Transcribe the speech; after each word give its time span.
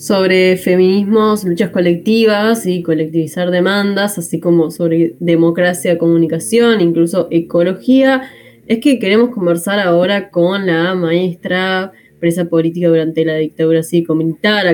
sobre 0.00 0.56
feminismos, 0.56 1.44
luchas 1.44 1.68
colectivas 1.68 2.64
y 2.64 2.82
colectivizar 2.82 3.50
demandas, 3.50 4.16
así 4.16 4.40
como 4.40 4.70
sobre 4.70 5.14
democracia, 5.20 5.98
comunicación, 5.98 6.80
incluso 6.80 7.28
ecología, 7.30 8.22
es 8.66 8.78
que 8.78 8.98
queremos 8.98 9.28
conversar 9.28 9.78
ahora 9.78 10.30
con 10.30 10.64
la 10.64 10.94
maestra 10.94 11.92
presa 12.18 12.46
política 12.46 12.88
durante 12.88 13.26
la 13.26 13.34
dictadura 13.36 13.82
cívico-militar, 13.82 14.66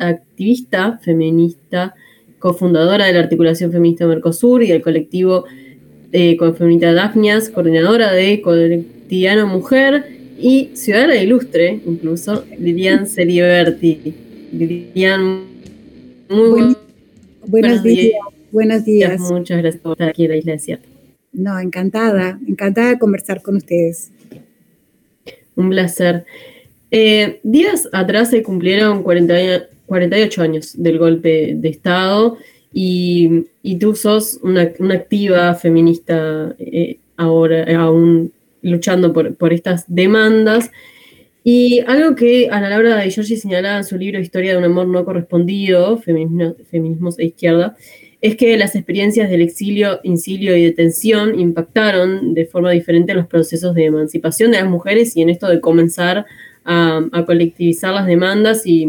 activista 0.00 0.98
feminista, 1.04 1.94
cofundadora 2.40 3.06
de 3.06 3.12
la 3.12 3.20
articulación 3.20 3.70
feminista 3.70 4.08
Mercosur 4.08 4.64
y 4.64 4.66
del 4.66 4.82
colectivo 4.82 5.44
eh, 6.10 6.36
feminista 6.58 6.92
Dafnias, 6.92 7.48
coordinadora 7.48 8.10
de 8.10 8.40
Colectiviano 8.40 9.46
Mujer 9.46 10.04
y 10.36 10.70
ciudadana 10.74 11.14
ilustre, 11.14 11.78
incluso, 11.86 12.44
Lilian 12.58 13.06
Celiberti. 13.06 14.23
Lilian, 14.58 15.44
muy 16.28 16.76
buenos 17.46 17.82
días. 17.82 18.12
Buenos 18.52 18.84
días. 18.84 19.20
Muchas 19.20 19.58
gracias 19.58 19.82
por 19.82 19.92
estar 19.92 20.08
aquí 20.10 20.24
en 20.24 20.30
la 20.30 20.36
Isla 20.36 20.52
Desierta. 20.52 20.88
No, 21.32 21.58
encantada, 21.58 22.38
encantada 22.46 22.90
de 22.90 22.98
conversar 22.98 23.42
con 23.42 23.56
ustedes. 23.56 24.12
Un 25.56 25.70
placer. 25.70 26.24
Eh, 26.90 27.40
días 27.42 27.88
atrás 27.92 28.30
se 28.30 28.44
cumplieron 28.44 29.02
48 29.02 30.42
años 30.42 30.80
del 30.80 30.98
golpe 30.98 31.54
de 31.56 31.68
Estado 31.68 32.36
y, 32.72 33.46
tú 33.80 33.96
sos 33.96 34.38
una, 34.42 34.62
activa 34.62 35.54
feminista 35.54 36.54
eh, 36.58 36.98
ahora, 37.16 37.64
aún 37.76 38.32
luchando 38.62 39.12
por, 39.12 39.52
estas 39.52 39.84
demandas. 39.88 40.70
Y 41.46 41.80
algo 41.86 42.16
que 42.16 42.48
Ana 42.50 42.70
Laura 42.70 42.96
de 42.96 43.10
Giorgi 43.10 43.36
señalaba 43.36 43.76
en 43.76 43.84
su 43.84 43.98
libro 43.98 44.18
Historia 44.18 44.52
de 44.52 44.58
un 44.58 44.64
amor 44.64 44.86
no 44.86 45.04
correspondido, 45.04 45.98
Feminismo, 45.98 46.56
Feminismos 46.70 47.18
e 47.18 47.26
Izquierda, 47.26 47.76
es 48.22 48.36
que 48.36 48.56
las 48.56 48.74
experiencias 48.74 49.28
del 49.28 49.42
exilio, 49.42 50.00
incilio 50.04 50.56
y 50.56 50.64
detención 50.64 51.38
impactaron 51.38 52.32
de 52.32 52.46
forma 52.46 52.70
diferente 52.70 53.12
los 53.12 53.26
procesos 53.26 53.74
de 53.74 53.84
emancipación 53.84 54.52
de 54.52 54.60
las 54.62 54.70
mujeres 54.70 55.14
y 55.18 55.20
en 55.20 55.28
esto 55.28 55.46
de 55.46 55.60
comenzar 55.60 56.24
a, 56.64 57.24
colectivizar 57.26 57.92
las 57.92 58.06
demandas 58.06 58.66
y, 58.66 58.88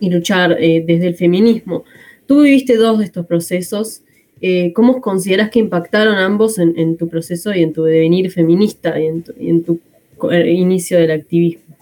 luchar 0.00 0.56
eh, 0.58 0.82
desde 0.84 1.06
el 1.06 1.14
feminismo. 1.14 1.84
Tú 2.26 2.42
viviste 2.42 2.74
dos 2.74 2.98
de 2.98 3.04
estos 3.04 3.26
procesos. 3.26 4.02
Eh, 4.40 4.72
¿Cómo 4.72 5.00
consideras 5.00 5.50
que 5.50 5.60
impactaron 5.60 6.16
ambos 6.16 6.58
en, 6.58 6.96
tu 6.96 7.08
proceso 7.08 7.54
y 7.54 7.62
en 7.62 7.72
tu 7.72 7.84
devenir 7.84 8.32
feminista 8.32 8.98
y 8.98 9.06
en 9.06 9.62
tu, 9.62 9.78
eh, 10.30 10.52
inicio 10.52 10.98
del 10.98 11.10
activismo? 11.10 11.76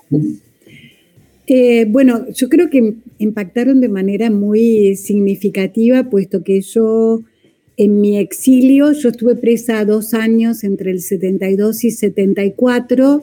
bueno, 1.88 2.26
yo 2.34 2.50
creo 2.50 2.68
que 2.68 2.94
impactaron 3.18 3.80
de 3.80 3.88
manera 3.88 4.30
muy 4.30 4.96
significativa, 4.96 6.10
puesto 6.10 6.42
que 6.42 6.60
yo 6.60 7.22
en 7.78 8.00
mi 8.00 8.18
exilio, 8.18 8.92
yo 8.92 9.10
estuve 9.10 9.36
presa 9.36 9.84
dos 9.84 10.12
años 10.12 10.64
entre 10.64 10.90
el 10.90 11.00
72 11.00 11.84
y 11.84 11.90
74, 11.92 13.22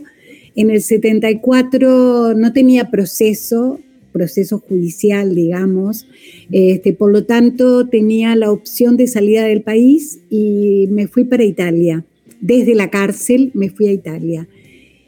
en 0.55 0.69
el 0.69 0.81
74 0.81 2.33
no 2.35 2.53
tenía 2.53 2.89
proceso, 2.89 3.81
proceso 4.13 4.59
judicial, 4.59 5.35
digamos, 5.35 6.07
este, 6.51 6.93
por 6.93 7.11
lo 7.11 7.25
tanto 7.25 7.89
tenía 7.89 8.33
la 8.37 8.49
opción 8.49 8.95
de 8.95 9.07
salida 9.07 9.43
del 9.43 9.61
país 9.61 10.19
y 10.29 10.87
me 10.89 11.07
fui 11.07 11.25
para 11.25 11.43
Italia. 11.43 12.05
Desde 12.39 12.75
la 12.75 12.89
cárcel 12.89 13.51
me 13.53 13.69
fui 13.69 13.87
a 13.87 13.91
Italia. 13.91 14.47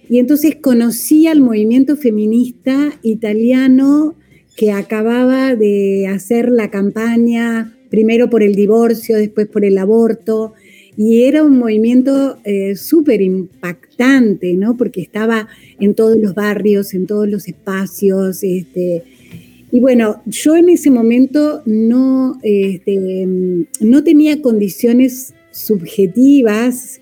Y 0.10 0.20
entonces 0.20 0.56
conocí 0.56 1.28
al 1.28 1.42
movimiento 1.42 1.98
feminista 1.98 2.94
italiano 3.02 4.16
que 4.56 4.72
acababa 4.72 5.56
de 5.56 6.08
hacer 6.08 6.50
la 6.50 6.72
campaña 6.72 7.74
primero 7.90 8.30
por 8.30 8.44
el 8.44 8.56
divorcio, 8.56 9.18
después 9.18 9.48
por 9.48 9.64
el 9.64 9.78
aborto, 9.78 10.54
y 10.98 11.24
era 11.24 11.44
un 11.44 11.60
movimiento 11.60 12.40
eh, 12.44 12.76
súper 12.76 13.22
impactante, 13.22 14.56
¿no? 14.56 14.76
Porque 14.76 15.02
estaba 15.02 15.48
en 15.80 15.94
todos 15.94 16.18
los 16.18 16.34
barrios, 16.34 16.96
en 16.96 17.06
todos 17.06 17.30
los 17.30 17.48
espacios. 17.48 18.44
Este, 18.44 19.04
y 19.72 19.80
bueno, 19.80 20.24
yo 20.26 20.56
en 20.56 20.70
ese 20.70 20.90
momento 20.90 21.62
no, 21.68 22.40
este, 22.42 23.28
no 23.80 24.04
tenía 24.04 24.42
condiciones 24.42 25.36
subjetivas 25.58 27.02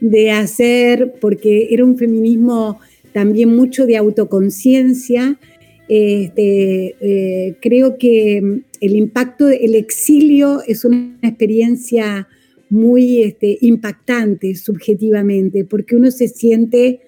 de 0.00 0.30
hacer, 0.30 1.14
porque 1.20 1.68
era 1.70 1.84
un 1.84 1.98
feminismo 1.98 2.78
también 3.12 3.54
mucho 3.54 3.86
de 3.86 3.96
autoconciencia. 3.96 5.38
Este, 5.88 6.96
eh, 7.00 7.56
creo 7.60 7.96
que 7.98 8.62
el 8.80 8.96
impacto, 8.96 9.48
el 9.48 9.74
exilio 9.74 10.62
es 10.66 10.84
una 10.84 11.16
experiencia 11.22 12.28
muy 12.68 13.22
este, 13.22 13.58
impactante 13.60 14.54
subjetivamente, 14.56 15.64
porque 15.64 15.96
uno 15.96 16.10
se 16.10 16.28
siente 16.28 17.00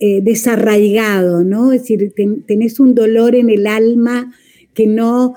eh, 0.00 0.20
desarraigado, 0.22 1.44
¿no? 1.44 1.72
Es 1.72 1.82
decir, 1.82 2.12
tenés 2.46 2.80
un 2.80 2.94
dolor 2.94 3.34
en 3.34 3.50
el 3.50 3.66
alma 3.66 4.32
que 4.74 4.86
no, 4.86 5.34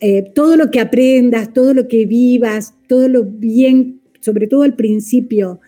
eh, 0.00 0.30
todo 0.34 0.56
lo 0.56 0.70
que 0.70 0.80
aprendas, 0.80 1.52
todo 1.52 1.74
lo 1.74 1.88
que 1.88 2.06
vivas, 2.06 2.74
todo 2.86 3.08
lo 3.08 3.24
bien, 3.24 4.00
sobre 4.24 4.46
todo 4.46 4.62
al 4.62 4.74
principio, 4.74 5.60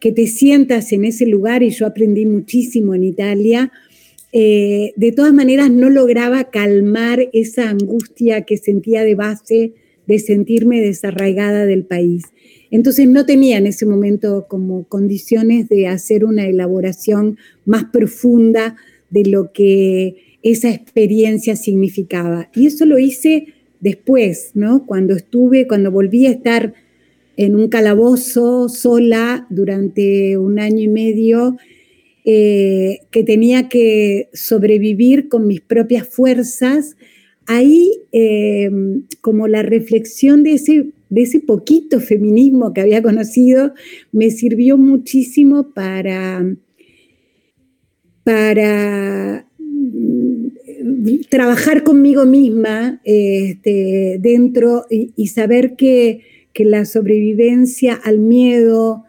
que 0.00 0.12
te 0.12 0.26
sientas 0.26 0.92
en 0.92 1.04
ese 1.04 1.26
lugar, 1.26 1.62
y 1.62 1.70
yo 1.70 1.86
aprendí 1.86 2.26
muchísimo 2.26 2.94
en 2.94 3.04
Italia, 3.04 3.72
eh, 4.32 4.92
de 4.96 5.12
todas 5.12 5.32
maneras 5.32 5.70
no 5.70 5.90
lograba 5.90 6.50
calmar 6.50 7.28
esa 7.32 7.70
angustia 7.70 8.42
que 8.42 8.56
sentía 8.56 9.02
de 9.04 9.14
base 9.14 9.74
de 10.06 10.18
sentirme 10.18 10.80
desarraigada 10.80 11.66
del 11.66 11.84
país. 11.84 12.24
Entonces 12.70 13.08
no 13.08 13.24
tenía 13.24 13.58
en 13.58 13.66
ese 13.66 13.86
momento 13.86 14.46
como 14.48 14.84
condiciones 14.88 15.68
de 15.68 15.86
hacer 15.86 16.24
una 16.24 16.46
elaboración 16.46 17.38
más 17.64 17.84
profunda 17.84 18.76
de 19.10 19.24
lo 19.24 19.52
que 19.52 20.16
esa 20.42 20.70
experiencia 20.70 21.56
significaba. 21.56 22.50
Y 22.54 22.66
eso 22.66 22.84
lo 22.84 22.98
hice 22.98 23.54
después, 23.80 24.50
¿no? 24.54 24.84
Cuando 24.86 25.14
estuve, 25.14 25.66
cuando 25.66 25.90
volví 25.90 26.26
a 26.26 26.32
estar 26.32 26.74
en 27.36 27.56
un 27.56 27.68
calabozo 27.68 28.68
sola 28.68 29.46
durante 29.50 30.36
un 30.36 30.58
año 30.58 30.80
y 30.80 30.88
medio, 30.88 31.56
eh, 32.24 33.00
que 33.10 33.22
tenía 33.22 33.68
que 33.68 34.30
sobrevivir 34.32 35.28
con 35.28 35.46
mis 35.46 35.60
propias 35.60 36.08
fuerzas, 36.08 36.96
ahí 37.46 37.90
eh, 38.12 38.70
como 39.20 39.48
la 39.48 39.62
reflexión 39.62 40.42
de 40.42 40.54
ese 40.54 40.86
de 41.14 41.22
ese 41.22 41.38
poquito 41.38 42.00
feminismo 42.00 42.72
que 42.74 42.80
había 42.80 43.00
conocido, 43.00 43.72
me 44.10 44.32
sirvió 44.32 44.76
muchísimo 44.76 45.72
para, 45.72 46.44
para 48.24 49.46
mm, 49.58 51.20
trabajar 51.28 51.84
conmigo 51.84 52.26
misma 52.26 53.00
este, 53.04 54.18
dentro 54.20 54.86
y, 54.90 55.28
saber 55.28 55.76
que, 55.76 56.20
la 56.62 56.84
sobrevivencia 56.84 57.94
al 57.94 58.20
miedo, 58.20 59.04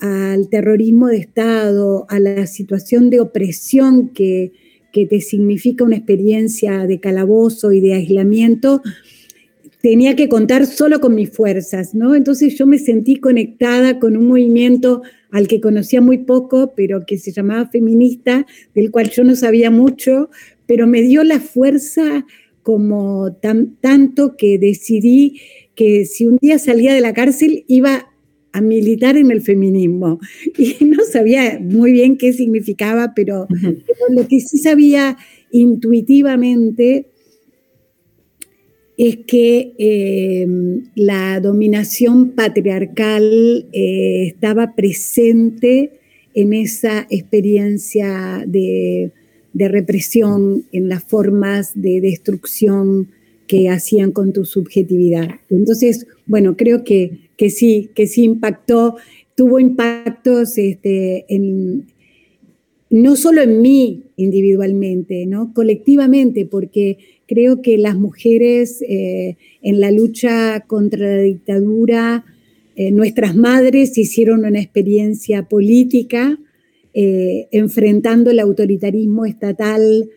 al 0.00 0.50
terrorismo 0.50 1.06
de 1.08 1.16
Estado, 1.16 2.04
a 2.10 2.18
la 2.18 2.46
situación 2.46 3.08
de 3.08 3.20
opresión 3.20 4.08
que, 4.08 4.52
que 4.92 5.06
te 5.06 5.20
significa 5.22 5.84
una 5.84 5.96
experiencia 5.96 6.86
de 6.86 7.00
calabozo 7.00 7.72
y 7.72 7.80
de 7.80 7.94
aislamiento, 7.94 8.82
tenía 9.80 10.14
que 10.14 10.28
contar 10.28 10.66
solo 10.66 11.00
con 11.00 11.14
mis 11.14 11.30
fuerzas, 11.30 11.94
¿no? 11.94 12.14
Entonces 12.14 12.56
yo 12.58 12.66
me 12.66 12.78
sentí 12.78 13.16
conectada 13.16 13.98
con 13.98 14.16
un 14.16 14.26
movimiento 14.26 15.02
al 15.30 15.48
que 15.48 15.60
conocía 15.60 16.00
muy 16.00 16.18
poco, 16.18 16.72
pero 16.76 17.06
que 17.06 17.18
se 17.18 17.32
llamaba 17.32 17.68
feminista, 17.68 18.46
del 18.74 18.90
cual 18.90 19.10
yo 19.10 19.24
no 19.24 19.36
sabía 19.36 19.70
mucho, 19.70 20.28
pero 20.66 20.86
me 20.86 21.02
dio 21.02 21.24
la 21.24 21.40
fuerza 21.40 22.26
como 22.62 23.34
tanto 23.80 24.36
que 24.36 24.58
decidí 24.58 25.40
que 25.80 26.04
si 26.04 26.26
un 26.26 26.36
día 26.36 26.58
salía 26.58 26.92
de 26.92 27.00
la 27.00 27.14
cárcel 27.14 27.64
iba 27.66 28.12
a 28.52 28.60
militar 28.60 29.16
en 29.16 29.30
el 29.30 29.40
feminismo. 29.40 30.20
Y 30.58 30.84
no 30.84 31.02
sabía 31.10 31.58
muy 31.58 31.90
bien 31.92 32.18
qué 32.18 32.34
significaba, 32.34 33.14
pero, 33.16 33.46
pero 33.48 34.04
lo 34.10 34.28
que 34.28 34.40
sí 34.40 34.58
sabía 34.58 35.16
intuitivamente 35.50 37.06
es 38.98 39.20
que 39.26 39.72
em, 39.78 40.84
la 40.96 41.40
dominación 41.40 42.32
patriarcal 42.32 43.66
eh, 43.72 44.26
estaba 44.26 44.74
presente 44.74 45.92
en 46.34 46.52
esa 46.52 47.06
experiencia 47.08 48.44
de, 48.46 49.12
represión, 49.54 50.64
en 50.72 50.90
las 50.90 51.04
formas 51.04 51.72
de 51.74 52.02
destrucción 52.02 53.08
que 53.50 53.68
hacían 53.68 54.12
con 54.12 54.32
tu 54.32 54.44
subjetividad. 54.44 55.28
Entonces, 55.48 56.06
bueno, 56.24 56.56
creo 56.56 56.84
que, 56.84 57.30
que 57.36 57.50
sí, 57.50 57.90
que 57.96 58.06
sí 58.06 58.22
impactó, 58.22 58.94
tuvo 59.34 59.58
impactos 59.58 60.56
este, 60.56 61.24
en, 61.28 61.88
no 62.90 63.16
solo 63.16 63.42
en 63.42 63.60
mí 63.60 64.04
individualmente, 64.14 65.26
¿no? 65.26 65.52
colectivamente, 65.52 66.46
porque 66.46 66.98
creo 67.26 67.60
que 67.60 67.76
las 67.76 67.96
mujeres 67.98 68.82
eh, 68.82 69.36
en 69.62 69.80
la 69.80 69.90
lucha 69.90 70.60
contra 70.68 71.16
la 71.16 71.22
dictadura, 71.22 72.24
eh, 72.76 72.92
nuestras 72.92 73.34
madres 73.34 73.98
hicieron 73.98 74.44
una 74.44 74.60
experiencia 74.60 75.48
política 75.48 76.38
eh, 76.94 77.48
enfrentando 77.50 78.30
el 78.30 78.38
autoritarismo 78.38 79.24
estatal 79.24 80.08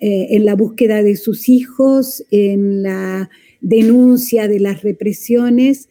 en 0.00 0.44
la 0.44 0.54
búsqueda 0.54 1.02
de 1.02 1.16
sus 1.16 1.48
hijos, 1.48 2.24
en 2.30 2.82
la 2.82 3.30
denuncia 3.60 4.48
de 4.48 4.60
las 4.60 4.82
represiones. 4.82 5.88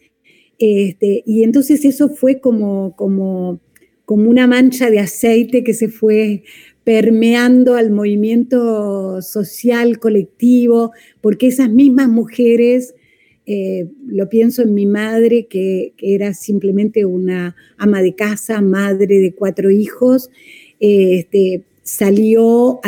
Este, 0.58 1.22
y 1.24 1.42
entonces 1.42 1.84
eso 1.84 2.08
fue 2.08 2.40
como, 2.40 2.94
como 2.96 3.60
como 4.10 4.28
una 4.28 4.48
mancha 4.48 4.90
de 4.90 4.98
aceite 4.98 5.62
que 5.62 5.72
se 5.72 5.86
fue 5.86 6.42
permeando 6.82 7.76
al 7.76 7.92
movimiento 7.92 9.22
social 9.22 10.00
colectivo, 10.00 10.90
porque 11.20 11.46
esas 11.46 11.70
mismas 11.70 12.08
mujeres, 12.08 12.96
eh, 13.46 13.86
lo 14.04 14.28
pienso 14.28 14.62
en 14.62 14.74
mi 14.74 14.84
madre, 14.84 15.46
que, 15.46 15.94
era 15.98 16.34
simplemente 16.34 17.04
una 17.04 17.54
ama 17.78 18.02
de 18.02 18.16
casa, 18.16 18.60
madre 18.60 19.20
de 19.20 19.32
cuatro 19.32 19.70
hijos, 19.70 20.28
este, 20.80 21.62
salió 21.90 22.78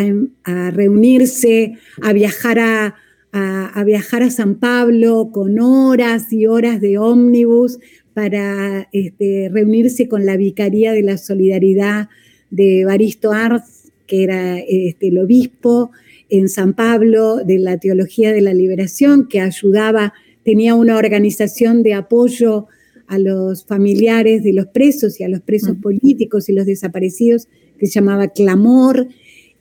a, 0.45 0.71
reunirse, 0.71 1.75
a 2.03 2.13
viajar 2.13 2.61
a, 2.61 2.95
a, 3.33 3.83
viajar 3.85 4.23
a 4.23 4.31
San 4.31 4.55
Pablo 4.61 5.31
con 5.33 5.59
horas 5.59 6.33
y 6.33 6.47
horas 6.47 6.81
de 6.81 6.99
ómnibus 6.99 7.81
para 8.15 8.89
este, 8.93 9.51
reunirse 9.53 10.07
con 10.07 10.25
la 10.25 10.37
Vicaría 10.37 10.93
de 10.93 11.03
la 11.03 11.19
Solidaridad 11.19 12.11
de 12.51 12.85
Baristo 12.85 13.33
Arz, 13.33 13.91
que 14.07 14.23
era 14.23 14.61
este, 14.61 15.09
el 15.09 15.19
obispo 15.19 15.91
en 16.29 16.49
San 16.49 16.75
Pablo 16.75 17.39
de 17.45 17.59
la 17.59 17.79
Teología 17.79 18.33
de 18.33 18.41
la 18.41 18.55
Liberación, 18.55 19.27
que 19.27 19.41
ayudaba, 19.41 20.15
tenía 20.45 20.77
una 20.77 20.97
organización 20.97 21.83
de 21.83 21.95
apoyo 21.95 22.69
a 23.07 23.19
los 23.19 23.65
familiares 23.65 24.43
de 24.43 24.53
los 24.53 24.67
presos 24.67 25.21
y 25.21 25.25
a 25.25 25.29
los 25.29 25.41
presos 25.41 25.77
políticos 25.77 26.49
y 26.49 26.53
los 26.53 26.67
desaparecidos, 26.67 27.49
que 27.79 27.87
se 27.87 27.95
llamaba 27.95 28.29
Clamor. 28.29 29.09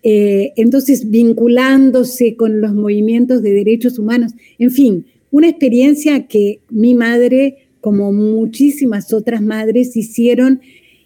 Eh, 0.03 0.53
entonces, 0.55 1.09
vinculándose 1.09 2.35
con 2.35 2.61
los 2.61 2.73
movimientos 2.73 3.41
de 3.41 3.53
derechos 3.53 3.99
humanos. 3.99 4.33
En 4.59 4.71
fin, 4.71 5.05
una 5.31 5.49
experiencia 5.49 6.27
que 6.27 6.59
mi 6.69 6.93
madre 6.95 7.57
como 7.81 8.13
muchísimas 8.13 9.11
otras 9.11 9.41
madres 9.41 9.95
hicieron 9.97 10.61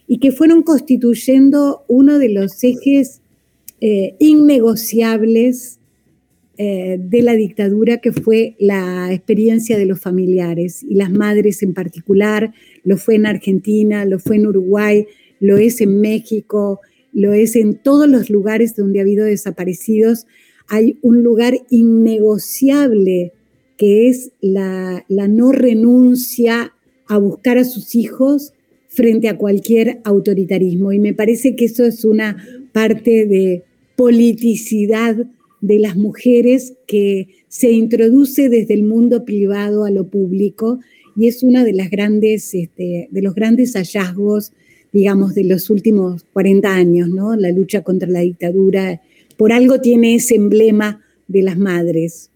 y 0.07 0.19
que 0.19 0.31
fueron 0.31 0.61
constituyendo 0.61 1.83
uno 1.87 2.19
de 2.19 2.29
los 2.29 2.63
ejes 2.63 3.21
eh, 3.81 4.15
innegociables 4.19 5.79
eh, 6.57 6.97
de 6.99 7.21
la 7.21 7.33
dictadura, 7.33 7.97
que 7.97 8.11
fue 8.11 8.55
la 8.59 9.11
experiencia 9.11 9.77
de 9.77 9.85
los 9.85 9.99
familiares 9.99 10.83
y 10.83 10.95
las 10.95 11.11
madres 11.11 11.63
en 11.63 11.73
particular. 11.73 12.53
Lo 12.83 12.97
fue 12.97 13.15
en 13.15 13.25
Argentina, 13.25 14.05
lo 14.05 14.19
fue 14.19 14.37
en 14.37 14.47
Uruguay, 14.47 15.05
lo 15.39 15.57
es 15.57 15.81
en 15.81 15.99
México, 15.99 16.79
lo 17.11 17.33
es 17.33 17.55
en 17.55 17.75
todos 17.75 18.07
los 18.07 18.29
lugares 18.29 18.75
donde 18.75 18.99
ha 18.99 19.03
habido 19.03 19.25
desaparecidos. 19.25 20.27
Hay 20.67 20.97
un 21.01 21.23
lugar 21.23 21.55
innegociable 21.69 23.33
que 23.77 24.07
es 24.07 24.31
la, 24.41 25.05
no 25.09 25.51
renuncia 25.51 26.73
a 27.07 27.17
buscar 27.17 27.57
a 27.57 27.65
sus 27.65 27.95
hijos 27.95 28.53
frente 28.87 29.27
a 29.27 29.37
cualquier 29.37 29.99
autoritarismo. 30.03 30.91
Y 30.91 30.99
me 30.99 31.13
parece 31.13 31.55
que 31.55 31.65
eso 31.65 31.83
es 31.83 32.05
una 32.05 32.37
parte 32.71 33.25
de 33.25 33.63
politicidad 33.95 35.17
de 35.65 35.79
las 35.79 35.95
mujeres 35.95 36.73
que 36.87 37.27
se 37.47 37.71
introduce 37.71 38.49
desde 38.49 38.73
el 38.73 38.83
mundo 38.83 39.25
privado 39.25 39.85
a 39.85 39.91
lo 39.91 40.07
público 40.07 40.79
y 41.17 41.27
es 41.27 41.43
uno 41.43 41.63
de, 41.63 41.73
las 41.73 41.89
grandes, 41.89 42.53
este, 42.53 43.07
de 43.09 43.21
los 43.21 43.35
grandes 43.35 43.73
hallazgos, 43.73 44.51
digamos, 44.91 45.33
de 45.33 45.45
los 45.45 45.69
últimos 45.69 46.23
40 46.33 46.73
años, 46.73 47.09
¿no? 47.09 47.35
La 47.35 47.51
lucha 47.51 47.81
contra 47.83 48.09
la 48.09 48.19
dictadura. 48.19 49.01
Por 49.37 49.51
algo 49.51 49.79
tiene 49.79 50.15
ese 50.15 50.35
emblema 50.35 51.01
de 51.27 51.43
las 51.43 51.57
madres 51.57 52.29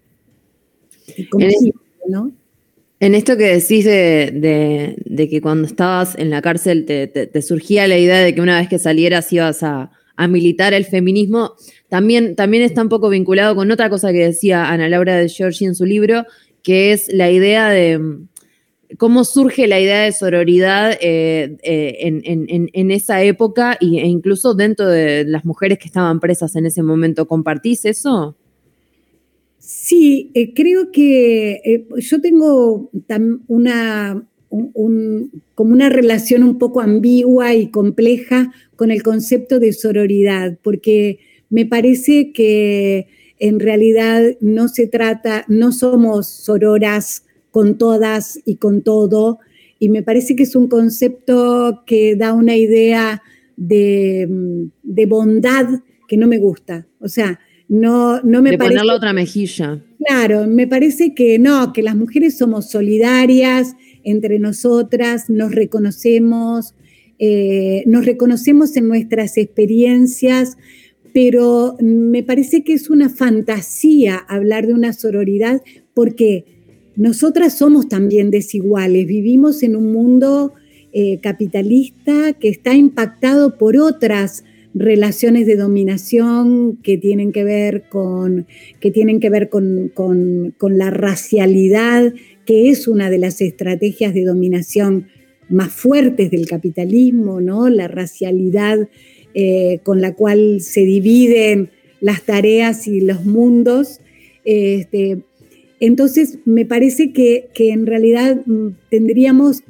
en, 3.00 3.14
esto 3.14 3.36
que 3.36 3.44
decís 3.44 3.84
de, 3.84 5.28
que 5.30 5.40
cuando 5.40 5.66
estabas 5.66 6.16
en 6.18 6.30
la 6.30 6.42
cárcel 6.42 6.84
te, 6.84 7.42
surgía 7.42 7.88
la 7.88 7.98
idea 7.98 8.18
de 8.18 8.34
que 8.34 8.40
una 8.40 8.58
vez 8.58 8.68
que 8.68 8.78
salieras 8.78 9.32
ibas 9.32 9.62
a, 9.62 9.90
militar 10.28 10.74
el 10.74 10.84
feminismo, 10.84 11.54
también, 11.90 12.36
también 12.36 12.62
está 12.62 12.82
un 12.82 12.88
poco 12.88 13.08
vinculado 13.08 13.56
con 13.56 13.70
otra 13.70 13.90
cosa 13.90 14.12
que 14.12 14.24
decía 14.24 14.70
Ana 14.70 14.88
Laura 14.88 15.16
de 15.16 15.28
Giorgi 15.28 15.64
en 15.64 15.74
su 15.74 15.84
libro, 15.84 16.24
que 16.62 16.92
es 16.92 17.12
la 17.12 17.32
idea 17.32 17.68
de 17.68 17.98
mm, 17.98 18.28
cómo 18.96 19.24
surge 19.24 19.66
la 19.66 19.80
idea 19.80 20.02
de 20.02 20.12
sororidad 20.12 20.92
eh, 21.00 21.56
eh, 21.64 22.68
en, 22.72 22.90
esa 22.92 23.24
época 23.24 23.76
e 23.80 24.06
incluso 24.06 24.54
dentro 24.54 24.86
de 24.86 25.24
las 25.24 25.44
mujeres 25.44 25.78
que 25.78 25.86
estaban 25.86 26.20
presas 26.20 26.54
en 26.54 26.66
ese 26.66 26.84
momento. 26.84 27.26
¿Compartís 27.26 27.84
eso? 27.84 28.36
Sí, 29.58 30.30
eh, 30.34 30.54
creo 30.54 30.92
que 30.92 31.86
yo 31.96 32.20
tengo 32.20 32.88
una, 33.48 34.24
como 34.48 35.72
una 35.72 35.88
relación 35.88 36.44
un 36.44 36.56
poco 36.56 36.80
ambigua 36.80 37.52
y 37.54 37.68
compleja 37.72 38.52
con 38.76 38.92
el 38.92 39.02
concepto 39.02 39.58
de 39.58 39.72
sororidad, 39.72 40.56
porque 40.62 41.18
me 41.50 41.66
parece 41.66 42.32
que 42.32 43.08
en 43.38 43.60
realidad 43.60 44.22
no 44.40 44.68
se 44.68 44.86
trata, 44.86 45.44
no 45.48 45.72
somos 45.72 46.28
sororas 46.28 47.24
con 47.50 47.78
todas 47.78 48.40
y 48.44 48.56
con 48.56 48.82
todo, 48.82 49.38
y 49.78 49.88
me 49.88 50.02
parece 50.02 50.36
que 50.36 50.44
es 50.44 50.54
un 50.56 50.68
concepto 50.68 51.82
que 51.86 52.16
da 52.16 52.32
una 52.32 52.56
idea 52.56 53.22
de, 53.56 54.28
de 54.82 55.06
bondad 55.06 55.66
que 56.06 56.16
no 56.16 56.26
me 56.26 56.38
gusta. 56.38 56.86
O 56.98 57.08
sea, 57.08 57.40
no, 57.68 58.20
no 58.22 58.42
me 58.42 58.50
de 58.50 58.58
parece. 58.58 58.74
ponerle 58.74 58.92
otra 58.92 59.12
mejilla. 59.12 59.82
Claro, 60.06 60.46
me 60.46 60.66
parece 60.66 61.14
que 61.14 61.38
no, 61.38 61.72
que 61.72 61.82
las 61.82 61.94
mujeres 61.94 62.36
somos 62.36 62.68
solidarias 62.70 63.74
entre 64.02 64.38
nosotras, 64.38 65.30
nos 65.30 65.54
reconocemos, 65.54 66.74
eh, 67.18 67.84
nos 67.86 68.06
reconocemos 68.06 68.76
en 68.76 68.88
nuestras 68.88 69.36
experiencias, 69.36 70.56
pero 71.12 71.76
me 71.80 72.22
parece 72.22 72.62
que 72.62 72.72
es 72.72 72.90
una 72.90 73.08
fantasía 73.08 74.16
hablar 74.16 74.66
de 74.66 74.74
una 74.74 74.92
sororidad 74.92 75.62
porque 75.94 76.44
nosotras 76.96 77.56
somos 77.56 77.88
también 77.88 78.30
desiguales, 78.30 79.06
vivimos 79.06 79.62
en 79.62 79.76
un 79.76 79.92
mundo 79.92 80.52
eh, 80.92 81.20
capitalista 81.20 82.32
que 82.32 82.48
está 82.48 82.74
impactado 82.74 83.56
por 83.56 83.76
otras 83.76 84.44
relaciones 84.74 85.46
de 85.46 85.56
dominación 85.56 86.78
que 86.82 86.96
tienen 86.96 87.32
que 87.32 87.44
ver 87.44 87.84
con, 87.88 88.46
que 88.80 88.90
tienen 88.90 89.20
que 89.20 89.30
ver 89.30 89.48
con, 89.48 89.92
la 90.60 90.90
racialidad, 90.90 92.12
que 92.46 92.70
es 92.70 92.88
una 92.88 93.10
de 93.10 93.18
las 93.18 93.40
estrategias 93.40 94.14
de 94.14 94.24
dominación 94.24 95.08
más 95.48 95.72
fuertes 95.72 96.30
del 96.30 96.46
capitalismo, 96.46 97.40
¿no? 97.40 97.68
La 97.68 97.88
racialidad 97.88 98.88
eh, 99.34 99.80
con 99.82 100.00
la 100.00 100.14
cual 100.14 100.60
se 100.60 100.80
dividen 100.80 101.70
las 102.00 102.22
tareas 102.22 102.86
y 102.86 103.00
los 103.00 103.24
mundos. 103.24 104.00
Este, 104.44 105.22
entonces, 105.80 106.38
me 106.44 106.66
parece 106.66 107.12
que, 107.12 107.48
en 107.56 107.86
realidad 107.86 108.42
mm, 108.44 108.68
tendríamos, 108.90 109.62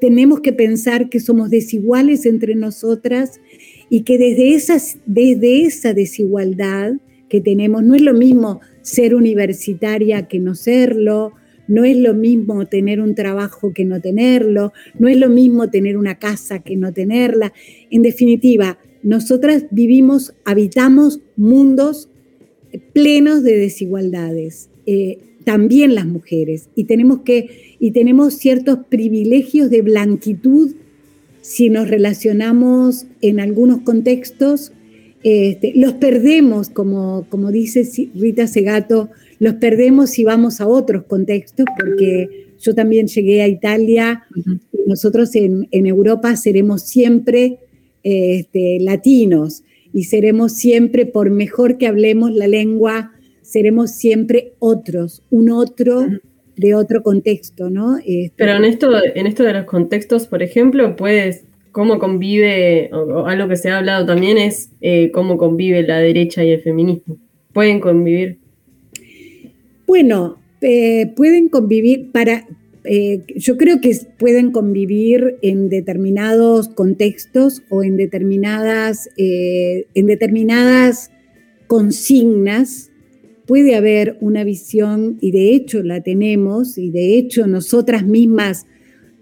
tenemos 0.00 0.40
que 0.40 0.52
pensar 0.52 1.10
que 1.10 1.20
somos 1.20 1.50
desiguales 1.50 2.24
entre 2.24 2.54
nosotras 2.54 3.40
y 3.90 4.02
que 4.02 4.16
desde, 4.18 4.78
desde 5.06 5.62
esa 5.62 5.92
desigualdad 5.92 6.94
que 7.28 7.40
tenemos, 7.40 7.82
no 7.82 7.94
es 7.94 8.02
lo 8.02 8.14
mismo 8.14 8.60
ser 8.82 9.14
universitaria 9.14 10.28
que 10.28 10.38
no 10.38 10.54
serlo, 10.54 11.32
no 11.66 11.84
es 11.84 11.96
lo 11.96 12.14
mismo 12.14 12.66
tener 12.66 13.00
un 13.00 13.14
trabajo 13.14 13.72
que 13.72 13.84
no 13.84 14.00
tenerlo, 14.00 14.72
no 14.98 15.08
es 15.08 15.16
lo 15.16 15.28
mismo 15.28 15.70
tener 15.70 15.96
una 15.96 16.18
casa 16.18 16.60
que 16.60 16.76
no 16.76 16.92
tenerla. 16.92 17.52
En 17.90 18.02
definitiva, 18.02 18.78
nosotras 19.04 19.66
vivimos, 19.70 20.34
habitamos 20.44 21.20
mundos 21.36 22.08
plenos 22.92 23.44
de 23.44 23.56
desigualdades, 23.56 24.68
eh, 24.86 25.18
también 25.44 25.94
las 25.94 26.06
mujeres, 26.06 26.68
y 26.74 26.84
tenemos, 26.84 27.20
que, 27.20 27.76
y 27.78 27.92
tenemos 27.92 28.34
ciertos 28.34 28.78
privilegios 28.88 29.70
de 29.70 29.82
blanquitud 29.82 30.74
si 31.44 31.68
nos 31.68 31.88
relacionamos 31.88 33.04
en 33.20 33.38
algunos 33.38 33.82
contextos, 33.82 34.72
este, 35.22 35.72
los 35.74 35.92
perdemos, 35.94 36.70
como, 36.70 37.26
como 37.28 37.50
dice 37.50 37.86
Rita 38.14 38.46
Segato, 38.46 39.10
los 39.38 39.54
perdemos 39.56 40.08
si 40.10 40.24
vamos 40.24 40.62
a 40.62 40.66
otros 40.66 41.04
contextos, 41.04 41.66
porque 41.78 42.46
yo 42.58 42.74
también 42.74 43.08
llegué 43.08 43.42
a 43.42 43.48
Italia, 43.48 44.24
y 44.34 44.88
nosotros 44.88 45.34
en, 45.34 45.68
Europa 45.70 46.34
seremos 46.36 46.82
siempre 46.82 47.58
este, 48.04 48.78
latinos. 48.80 49.64
y 49.92 50.04
seremos 50.04 50.52
siempre, 50.52 51.06
por 51.06 51.30
mejor 51.30 51.78
que 51.78 51.86
hablemos 51.86 52.32
la 52.32 52.48
lengua, 52.48 53.12
seremos 53.42 53.92
siempre 53.92 54.54
otros, 54.58 55.22
un 55.30 55.50
otro 55.50 56.06
de 56.56 56.74
otro 56.74 57.02
contexto, 57.02 57.70
¿no? 57.70 57.98
Este, 57.98 58.32
Pero 58.36 58.56
en 58.56 58.64
esto, 58.64 58.90
en 59.14 59.26
esto 59.26 59.42
de 59.42 59.52
los 59.52 59.64
contextos, 59.64 60.26
por 60.26 60.42
ejemplo, 60.42 60.96
puedes, 60.96 61.44
cómo 61.72 61.98
convive, 61.98 62.90
o, 62.92 63.26
algo 63.26 63.48
que 63.48 63.56
se 63.56 63.70
ha 63.70 63.78
hablado 63.78 64.06
también 64.06 64.38
es 64.38 64.70
eh, 64.80 65.10
cómo 65.12 65.36
convive 65.36 65.82
la 65.82 65.98
derecha 65.98 66.44
y 66.44 66.50
el 66.50 66.60
feminismo. 66.60 67.18
¿Pueden 67.52 67.80
convivir? 67.80 68.38
Bueno, 69.86 70.38
eh, 70.60 71.12
pueden 71.14 71.48
convivir 71.48 72.10
para, 72.12 72.46
eh, 72.84 73.22
yo 73.34 73.56
creo 73.56 73.80
que 73.80 73.96
pueden 74.18 74.52
convivir 74.52 75.36
en 75.42 75.68
determinados 75.68 76.68
contextos 76.68 77.62
o 77.70 77.82
en 77.82 77.96
determinadas, 77.96 79.08
en 79.16 80.06
determinadas 80.06 81.10
consignas. 81.66 82.90
Puede 83.46 83.74
haber 83.74 84.16
una 84.20 84.44
visión, 84.44 85.18
y 85.20 85.30
de 85.30 85.54
hecho 85.54 85.82
la 85.82 86.02
tenemos, 86.02 86.78
y 86.78 86.90
de 86.90 87.16
hecho 87.16 87.46
nosotras 87.46 88.06
mismas 88.06 88.66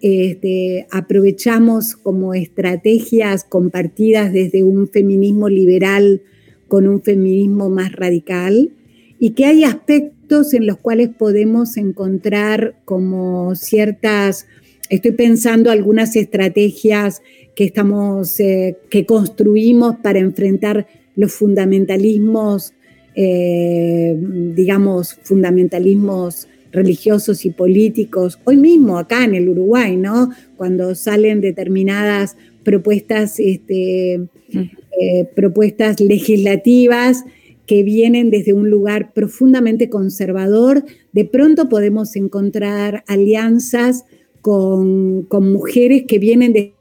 este, 0.00 0.86
aprovechamos 0.90 1.94
como 1.94 2.34
estrategias 2.34 3.44
compartidas 3.44 4.32
desde 4.32 4.64
un 4.64 4.88
feminismo 4.88 5.48
liberal 5.48 6.22
con 6.66 6.88
un 6.88 7.02
feminismo 7.02 7.70
más 7.70 7.92
radical, 7.92 8.72
y 9.18 9.30
que 9.30 9.44
hay 9.44 9.62
aspectos 9.62 10.21
en 10.54 10.66
los 10.66 10.78
cuales 10.78 11.10
podemos 11.10 11.76
encontrar 11.76 12.74
como 12.84 13.54
ciertas, 13.54 14.46
estoy 14.88 15.12
pensando 15.12 15.70
algunas 15.70 16.16
estrategias 16.16 17.22
que 17.54 17.64
estamos, 17.64 18.40
eh, 18.40 18.78
que 18.88 19.04
construimos 19.04 19.96
para 19.96 20.20
enfrentar 20.20 20.86
los 21.16 21.32
fundamentalismos 21.32 22.72
eh, 23.14 24.16
digamos, 24.16 25.18
fundamentalismos 25.22 26.48
religiosos 26.72 27.44
y 27.44 27.50
políticos, 27.50 28.38
hoy 28.44 28.56
mismo 28.56 28.98
acá 28.98 29.24
en 29.24 29.34
el 29.34 29.50
Uruguay, 29.50 29.96
¿no? 29.96 30.30
Cuando 30.56 30.94
salen 30.94 31.42
determinadas 31.42 32.38
propuestas, 32.64 33.38
este, 33.38 34.14
eh, 34.54 35.28
propuestas 35.36 36.00
legislativas 36.00 37.22
que 37.66 37.82
vienen 37.82 38.30
desde 38.30 38.52
un 38.52 38.70
lugar 38.70 39.12
profundamente 39.12 39.88
conservador, 39.88 40.84
de 41.12 41.24
pronto 41.24 41.68
podemos 41.68 42.16
encontrar 42.16 43.04
alianzas 43.06 44.04
con, 44.40 45.22
con 45.22 45.52
mujeres 45.52 46.04
que 46.06 46.18
vienen 46.18 46.52
de... 46.52 46.74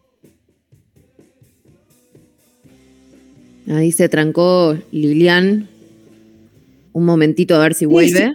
Ahí 3.67 3.91
se 3.91 4.09
trancó 4.09 4.77
Lilian 4.91 5.69
un 6.93 7.05
momentito 7.05 7.55
a 7.55 7.59
ver 7.59 7.73
si 7.73 7.85
vuelve. 7.85 8.33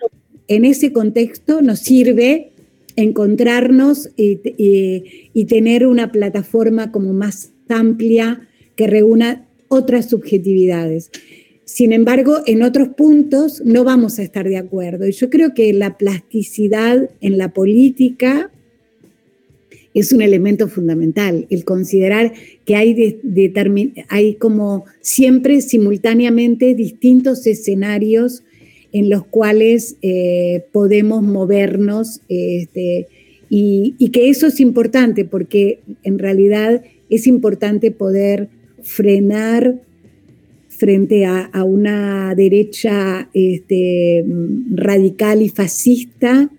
en 0.48 0.64
ese 0.64 0.92
contexto 0.92 1.60
nos 1.60 1.80
sirve 1.80 2.52
encontrarnos 2.96 4.10
y, 4.16 5.44
tener 5.46 5.86
una 5.86 6.10
plataforma 6.10 6.90
como 6.90 7.12
más 7.12 7.52
amplia 7.68 8.48
que 8.74 8.86
reúna 8.86 9.46
otras 9.68 10.08
subjetividades. 10.08 11.10
Sin 11.66 11.92
embargo, 11.92 12.42
en 12.46 12.62
otros 12.62 12.90
puntos 12.90 13.60
no 13.64 13.82
vamos 13.82 14.20
a 14.20 14.22
estar 14.22 14.48
de 14.48 14.56
acuerdo. 14.56 15.06
Y 15.08 15.12
yo 15.12 15.28
creo 15.28 15.52
que 15.52 15.72
la 15.72 15.98
plasticidad 15.98 17.10
en 17.20 17.38
la 17.38 17.52
política 17.52 18.52
es 19.92 20.12
un 20.12 20.22
elemento 20.22 20.68
fundamental, 20.68 21.46
el 21.50 21.64
considerar 21.64 22.32
que 22.64 22.76
hay, 22.76 24.34
como 24.34 24.84
siempre 25.00 25.60
simultáneamente 25.60 26.74
distintos 26.74 27.46
escenarios 27.46 28.44
en 28.92 29.10
los 29.10 29.26
cuales 29.26 29.96
eh, 30.02 30.66
podemos 30.70 31.22
movernos 31.22 32.20
este, 32.28 33.08
y, 33.48 34.10
que 34.12 34.28
eso 34.28 34.46
es 34.46 34.60
importante 34.60 35.24
porque 35.24 35.80
en 36.04 36.20
realidad 36.20 36.82
es 37.10 37.26
importante 37.26 37.90
poder 37.90 38.50
frenar 38.82 39.80
frente 40.76 41.24
a, 41.24 41.50
una 41.64 42.34
derecha 42.34 43.28
este, 43.32 44.24
radical 44.70 45.42
y 45.42 45.48
fascista, 45.48 46.50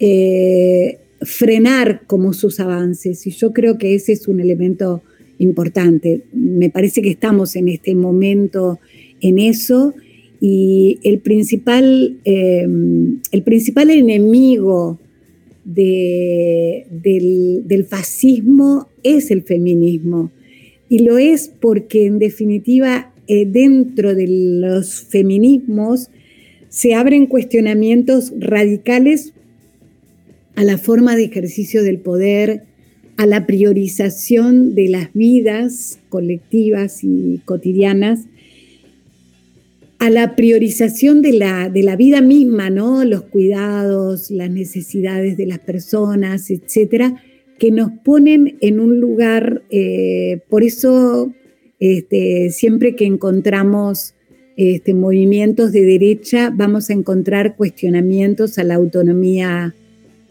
eh, 0.00 0.98
frenar 1.22 2.02
como 2.06 2.32
sus 2.32 2.60
avances. 2.60 3.26
Y 3.26 3.30
yo 3.30 3.52
creo 3.52 3.78
que 3.78 3.94
ese 3.94 4.12
es 4.12 4.28
un 4.28 4.40
elemento 4.40 5.02
importante. 5.38 6.22
Me 6.32 6.70
parece 6.70 7.02
que 7.02 7.10
estamos 7.10 7.56
en 7.56 7.68
este 7.68 7.94
momento 7.94 8.78
en 9.20 9.38
eso 9.38 9.94
y 10.40 10.98
el 11.02 11.20
principal, 11.20 12.18
eh, 12.24 12.66
el 13.32 13.42
principal 13.42 13.90
enemigo 13.90 14.98
del, 15.64 16.84
fascismo 17.88 18.88
es 19.02 19.30
el 19.30 19.42
feminismo. 19.42 20.30
Y 20.88 20.98
lo 21.00 21.18
es 21.18 21.50
porque 21.60 22.06
en 22.06 22.18
definitiva 22.18 23.13
eh, 23.26 23.46
dentro 23.46 24.14
de 24.14 24.26
los 24.28 25.02
feminismos 25.02 26.10
se 26.68 26.94
abren 26.94 27.26
cuestionamientos 27.26 28.32
radicales 28.38 29.32
a 30.56 30.64
la 30.64 30.78
forma 30.78 31.16
de 31.16 31.24
ejercicio 31.24 31.82
del 31.82 31.98
poder, 31.98 32.64
a 33.16 33.26
la 33.26 33.46
priorización 33.46 34.74
de 34.74 34.88
las 34.88 35.12
vidas 35.12 35.98
colectivas 36.08 37.04
y 37.04 37.40
cotidianas 37.44 38.26
a 40.04 40.10
la 40.10 40.36
priorización 40.36 41.22
de 41.22 41.32
la, 41.32 41.70
de 41.70 41.82
la 41.82 41.96
vida 41.96 42.20
misma, 42.20 42.68
¿no? 42.68 43.04
Los 43.04 43.22
cuidados, 43.22 44.30
las 44.30 44.50
necesidades 44.50 45.38
de 45.38 45.46
las 45.46 45.60
personas, 45.60 46.50
etcétera, 46.50 47.22
que 47.58 47.70
nos 47.70 47.90
ponen 48.04 48.58
en 48.60 48.80
un 48.80 49.00
lugar, 49.00 49.62
eh, 49.70 50.40
por 50.50 50.62
eso 50.62 51.32
este, 51.84 52.48
siempre 52.48 52.96
que 52.96 53.04
encontramos 53.04 54.14
este, 54.56 54.94
movimientos 54.94 55.70
de 55.70 55.82
derecha, 55.82 56.50
vamos 56.50 56.88
a 56.88 56.94
encontrar 56.94 57.56
cuestionamientos 57.56 58.56
a 58.56 58.64
la 58.64 58.76
autonomía 58.76 59.74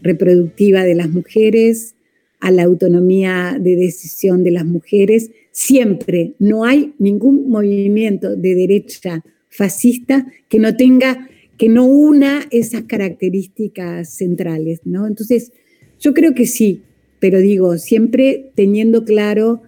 reproductiva 0.01 0.83
de 0.83 0.95
las 0.95 1.09
mujeres, 1.09 1.93
a 2.39 2.49
la 2.49 2.63
autonomía 2.63 3.55
de 3.59 3.75
decisión 3.75 4.43
de 4.43 4.49
las 4.49 4.65
mujeres. 4.65 5.29
Siempre 5.51 6.33
no 6.39 6.65
hay 6.65 6.95
ningún 6.97 7.47
movimiento 7.47 8.35
de 8.35 8.55
derecha 8.55 9.23
fascista 9.47 10.25
que 10.49 10.57
no 10.57 10.75
tenga, 10.75 11.29
que 11.59 11.69
no 11.69 11.85
una 11.85 12.47
esas 12.49 12.81
características 12.85 14.09
centrales, 14.09 14.79
¿no? 14.85 15.05
Entonces, 15.05 15.51
yo 15.99 16.15
creo 16.15 16.33
que 16.33 16.47
sí, 16.47 16.81
pero 17.19 17.37
digo, 17.37 17.77
siempre 17.77 18.49
teniendo 18.55 19.05
claro 19.05 19.61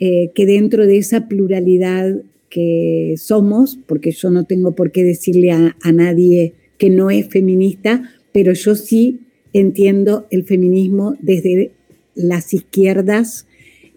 eh, 0.00 0.30
que 0.34 0.46
dentro 0.46 0.86
de 0.86 0.98
esa 0.98 1.28
pluralidad 1.28 2.16
que 2.50 3.14
somos, 3.16 3.78
porque 3.86 4.12
yo 4.12 4.30
no 4.30 4.44
tengo 4.44 4.74
por 4.74 4.92
qué 4.92 5.04
decirle 5.04 5.50
a, 5.50 5.74
nadie 5.92 6.54
que 6.78 6.90
no 6.90 7.10
es 7.10 7.28
feminista, 7.28 8.10
pero 8.32 8.52
yo 8.52 8.74
sí 8.74 9.20
entiendo 9.52 10.26
el 10.30 10.44
feminismo 10.44 11.16
desde 11.20 11.72
las 12.14 12.54
izquierdas 12.54 13.46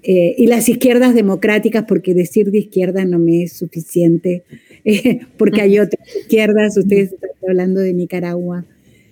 eh, 0.03 0.35
y 0.37 0.47
las 0.47 0.69
izquierdas 0.69 1.13
democráticas, 1.13 1.85
porque 1.87 2.13
decir 2.13 2.51
de 2.51 2.59
izquierda 2.59 3.05
no 3.05 3.19
me 3.19 3.43
es 3.43 3.53
suficiente 3.53 4.43
porque 5.37 5.61
hay 5.61 5.79
otras 5.79 6.15
izquierdas, 6.15 6.77
ustedes 6.77 7.13
están 7.13 7.31
hablando 7.47 7.79
de 7.79 7.93
Nicaragua 7.93 8.65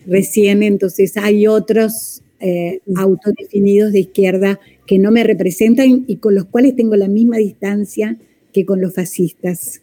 recién, 0.08 0.64
entonces 0.64 1.18
hay 1.18 1.48
otros 1.48 2.22
eh, 2.40 2.80
autodefinidos 2.96 3.92
de 3.92 4.00
izquierda 4.02 4.60
que 4.86 5.00
no 5.00 5.12
me 5.12 5.24
representan 5.24 6.06
y 6.08 6.18
con 6.18 6.36
los 6.36 6.46
cuales 6.46 6.76
tengo 6.76 6.96
la 6.96 7.08
misma 7.08 7.38
distancia 7.38 8.18
que 8.54 8.66
con 8.66 8.82
los 8.82 8.94
fascistas. 8.94 9.82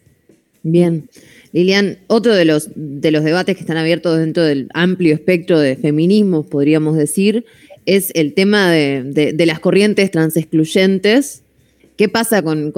Bien. 0.63 1.09
Lilian, 1.51 1.99
otro 2.07 2.33
de 2.33 2.45
los, 2.45 2.69
de 2.75 3.11
los 3.11 3.23
debates 3.23 3.55
que 3.55 3.61
están 3.61 3.77
abiertos 3.77 4.17
dentro 4.17 4.43
del 4.43 4.69
amplio 4.73 5.13
espectro 5.13 5.59
de 5.59 5.75
feminismos, 5.75 6.47
podríamos 6.47 6.97
decir, 6.97 7.45
es 7.85 8.11
el 8.15 8.33
tema 8.33 8.71
de, 8.71 9.33
de 9.35 9.45
las 9.45 9.59
corrientes 9.59 10.09
transexcluyentes 10.09 11.43
¿Qué 11.97 12.09
pasa 12.09 12.41
con, 12.41 12.73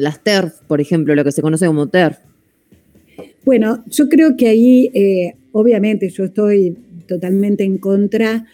las 0.00 0.24
TERF, 0.24 0.54
por 0.66 0.80
ejemplo, 0.80 1.14
lo 1.14 1.24
que 1.24 1.32
se 1.32 1.42
conoce 1.42 1.66
como 1.66 1.88
TERF? 1.88 2.16
Bueno, 3.44 3.84
yo 3.88 4.08
creo 4.08 4.36
que 4.36 4.48
ahí, 4.48 4.90
eh, 4.94 5.34
obviamente, 5.52 6.08
yo 6.08 6.24
estoy 6.24 6.76
totalmente 7.06 7.64
en 7.64 7.76
contra 7.76 8.46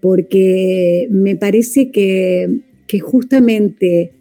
porque 0.00 1.08
me 1.10 1.36
parece 1.36 1.90
que, 1.90 2.60
justamente 3.00 4.12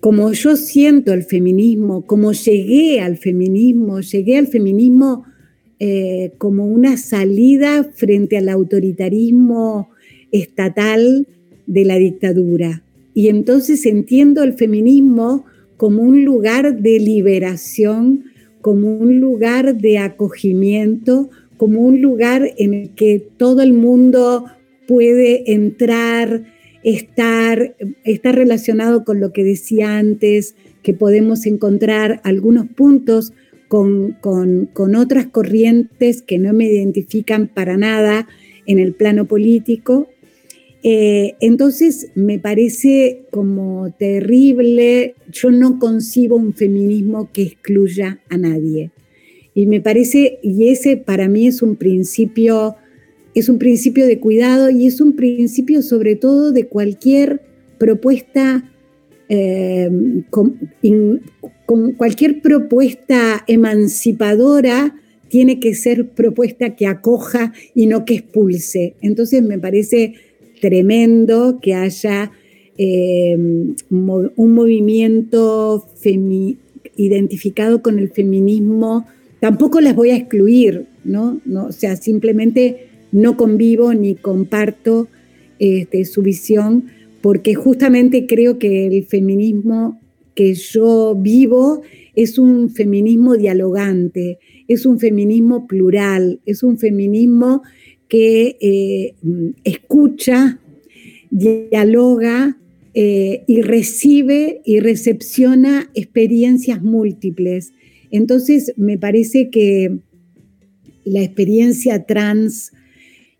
como 0.00 0.32
yo 0.32 0.56
siento 0.56 1.14
el 1.14 1.22
feminismo, 1.22 2.02
como 2.02 2.32
llegué 2.32 3.00
al 3.00 3.16
feminismo, 3.16 4.00
llegué 4.00 4.36
al 4.36 4.48
feminismo 4.48 5.24
eh, 5.78 6.32
como 6.36 6.66
una 6.66 6.98
salida 6.98 7.84
frente 7.94 8.36
al 8.36 8.50
autoritarismo 8.50 9.88
estatal 10.30 11.26
de 11.66 11.84
la 11.86 11.96
dictadura. 11.96 12.82
Y 13.14 13.28
entonces 13.28 13.86
entiendo 13.86 14.42
el 14.42 14.52
feminismo 14.52 15.46
como 15.78 16.02
un 16.02 16.24
lugar 16.24 16.80
de 16.80 16.98
liberación, 16.98 18.24
como 18.60 18.96
un 18.96 19.20
lugar 19.20 19.76
de 19.76 19.98
acogimiento, 19.98 21.30
como 21.56 21.80
un 21.80 22.02
lugar 22.02 22.50
en 22.58 22.74
el 22.74 22.90
que 22.90 23.26
todo 23.36 23.62
el 23.62 23.72
mundo 23.72 24.44
puede 24.86 25.52
entrar, 25.52 26.44
estar, 26.82 27.74
relacionado 28.22 29.04
con 29.04 29.20
lo 29.20 29.32
que 29.32 29.44
decía 29.44 29.98
antes, 29.98 30.54
que 30.82 30.94
podemos 30.94 31.46
encontrar 31.46 32.20
algunos 32.24 32.66
puntos 32.68 33.32
con, 33.68 34.16
otras 34.96 35.26
corrientes 35.26 36.22
que 36.22 36.38
no 36.38 36.52
me 36.52 36.66
identifican 36.66 37.48
para 37.48 37.76
nada 37.76 38.28
en 38.66 38.78
el 38.78 38.94
plano 38.94 39.26
político. 39.26 40.08
Eh, 40.82 41.34
entonces 41.40 42.10
me 42.14 42.38
parece 42.38 43.22
como 43.30 43.92
terrible, 43.98 45.14
yo 45.32 45.50
no 45.50 45.78
concibo 45.78 46.36
un 46.36 46.54
feminismo 46.54 47.30
que 47.32 47.42
excluya 47.42 48.20
a 48.28 48.36
nadie. 48.36 48.90
Y 49.54 49.66
me 49.66 49.80
parece, 49.80 50.38
y 50.42 50.68
ese 50.68 50.96
para 50.96 51.28
mí 51.28 51.46
es 51.46 51.62
un 51.62 51.76
principio, 51.76 52.76
es 53.34 53.48
un 53.48 53.58
principio 53.58 54.06
de 54.06 54.18
cuidado 54.18 54.70
y 54.70 54.86
es 54.86 55.00
un 55.00 55.14
principio 55.14 55.82
sobre 55.82 56.16
todo 56.16 56.52
de 56.52 56.66
cualquier 56.66 57.42
propuesta, 57.78 58.70
eh, 59.28 59.90
cualquier 61.96 62.40
propuesta 62.40 63.44
emancipadora 63.46 64.94
tiene 65.28 65.58
que 65.58 65.74
ser 65.74 66.10
propuesta 66.10 66.76
que 66.76 66.86
acoja 66.86 67.52
y 67.74 67.86
no 67.86 68.04
que 68.04 68.14
expulse. 68.14 68.94
Entonces 69.00 69.42
me 69.42 69.58
parece 69.58 70.14
tremendo 70.60 71.58
que 71.60 71.74
haya 71.74 72.30
eh, 72.78 73.36
un 73.36 74.54
movimiento 74.54 75.88
identificado 76.96 77.82
con 77.82 77.98
el 77.98 78.10
feminismo 78.10 79.06
Tampoco 79.44 79.82
las 79.82 79.94
voy 79.94 80.08
a 80.08 80.16
excluir, 80.16 80.86
¿no? 81.04 81.38
no 81.44 81.66
o 81.66 81.72
sea, 81.72 81.96
simplemente 81.96 82.88
no 83.14 83.36
convivo 83.36 83.94
ni 83.94 84.16
comparto 84.16 85.06
este, 85.60 86.04
su 86.04 86.22
visión, 86.22 86.86
porque 87.22 87.54
justamente 87.54 88.26
creo 88.26 88.58
que 88.58 88.88
el 88.88 89.04
feminismo 89.04 90.00
que 90.34 90.54
yo 90.54 91.14
vivo 91.14 91.82
es 92.16 92.40
un 92.40 92.70
feminismo 92.70 93.36
dialogante, 93.36 94.40
es 94.66 94.84
un 94.84 94.98
feminismo 94.98 95.68
plural, 95.68 96.40
es 96.44 96.64
un 96.64 96.76
feminismo 96.76 97.62
que 98.08 98.56
eh, 98.60 99.14
escucha, 99.62 100.58
dialoga 101.30 102.58
eh, 102.94 103.44
y 103.46 103.62
recibe 103.62 104.60
y 104.64 104.80
recepciona 104.80 105.88
experiencias 105.94 106.82
múltiples. 106.82 107.72
Entonces, 108.10 108.74
me 108.76 108.98
parece 108.98 109.50
que 109.50 109.98
la 111.04 111.22
experiencia 111.22 112.04
trans 112.06 112.72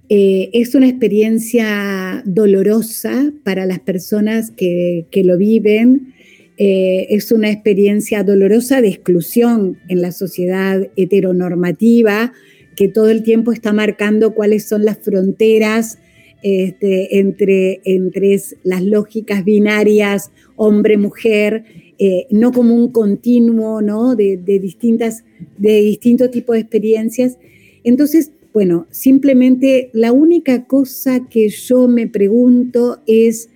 eh, 0.09 0.51
es 0.53 0.75
una 0.75 0.89
experiencia 0.89 2.23
dolorosa 2.25 3.33
para 3.43 3.67
las 3.67 3.81
personas 3.81 4.51
que, 4.51 5.07
lo 5.25 5.39
viven, 5.39 6.15
eh, 6.57 7.07
es 7.11 7.33
una 7.33 7.51
experiencia 7.51 8.23
dolorosa 8.23 8.81
de 8.81 8.89
exclusión 8.89 9.79
en 9.89 10.03
la 10.03 10.13
sociedad 10.13 10.89
heteronormativa, 10.97 12.33
que 12.77 12.89
todo 12.89 13.11
el 13.11 13.23
tiempo 13.23 13.53
está 13.53 13.73
marcando 13.73 14.35
cuáles 14.35 14.67
son 14.69 14.85
las 14.85 14.99
fronteras 14.99 15.99
este, 16.43 17.19
entre, 17.19 17.81
entre 17.85 18.39
las 18.65 18.83
lógicas 18.83 19.45
binarias 19.45 20.31
hombre-mujer 20.57 21.65
eh, 21.99 22.27
no 22.31 22.51
como 22.51 22.75
un 22.75 22.91
continuo, 22.91 23.81
¿no? 23.81 24.17
De, 24.17 24.37
distintas, 24.37 25.25
de 25.59 25.81
distintos 25.81 26.31
tipos 26.31 26.55
de 26.55 26.61
experiencias. 26.61 27.39
Entonces, 27.85 28.33
bueno, 28.55 28.87
simplemente 28.91 29.91
la 29.93 30.13
única 30.13 30.65
cosa 30.65 31.27
que 31.29 31.49
yo 31.49 31.89
me 31.89 32.07
pregunto 32.07 33.01
es, 33.05 33.51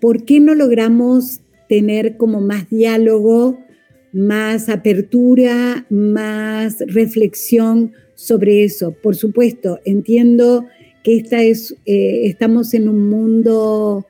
¿por 0.00 0.24
qué 0.24 0.40
no 0.40 0.54
logramos 0.54 1.42
tener 1.68 2.16
como 2.16 2.40
más 2.40 2.70
diálogo, 2.70 3.58
más 4.14 4.70
apertura, 4.70 5.84
más 5.90 6.78
reflexión 6.86 7.92
sobre 8.14 8.64
eso? 8.64 8.96
Por 9.02 9.16
supuesto, 9.16 9.80
entiendo 9.84 10.64
que 11.04 11.18
esta 11.18 11.42
es, 11.42 11.76
eh, 11.84 12.22
estamos 12.24 12.72
en 12.72 12.88
un 12.88 13.10
mundo 13.10 14.06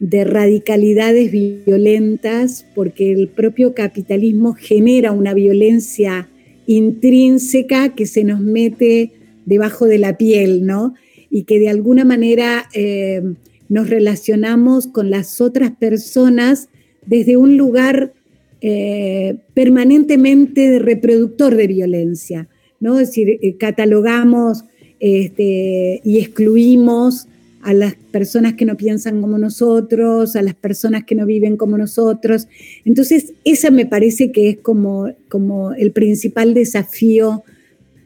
de 0.00 0.24
radicalidades 0.24 1.30
violentas, 1.30 2.66
porque 2.74 3.12
el 3.12 3.28
propio 3.28 3.74
capitalismo 3.74 4.54
genera 4.54 5.12
una 5.12 5.34
violencia 5.34 6.28
intrínseca 6.66 7.94
que 7.94 8.06
se 8.06 8.24
nos 8.24 8.40
mete 8.40 9.21
debajo 9.44 9.86
de 9.86 9.98
la 9.98 10.16
piel, 10.16 10.66
¿no? 10.66 10.94
Y 11.30 11.44
que 11.44 11.58
de 11.58 11.68
alguna 11.68 12.04
manera 12.04 12.68
eh, 12.74 13.22
nos 13.68 13.88
relacionamos 13.88 14.86
con 14.86 15.10
las 15.10 15.40
otras 15.40 15.72
personas 15.72 16.68
desde 17.06 17.36
un 17.36 17.56
lugar 17.56 18.12
eh, 18.60 19.38
permanentemente 19.54 20.78
reproductor 20.78 21.56
de 21.56 21.66
violencia, 21.66 22.48
¿no? 22.80 23.00
Es 23.00 23.08
decir, 23.08 23.38
eh, 23.42 23.56
catalogamos 23.56 24.64
este, 25.00 26.00
y 26.04 26.18
excluimos 26.18 27.26
a 27.62 27.72
las 27.72 27.94
personas 27.94 28.54
que 28.54 28.64
no 28.64 28.76
piensan 28.76 29.20
como 29.20 29.38
nosotros, 29.38 30.36
a 30.36 30.42
las 30.42 30.54
personas 30.54 31.04
que 31.04 31.14
no 31.14 31.26
viven 31.26 31.56
como 31.56 31.78
nosotros. 31.78 32.48
Entonces, 32.84 33.32
esa 33.44 33.70
me 33.70 33.86
parece 33.86 34.32
que 34.32 34.50
es 34.50 34.58
como, 34.58 35.12
como 35.28 35.72
el 35.72 35.92
principal 35.92 36.54
desafío 36.54 37.44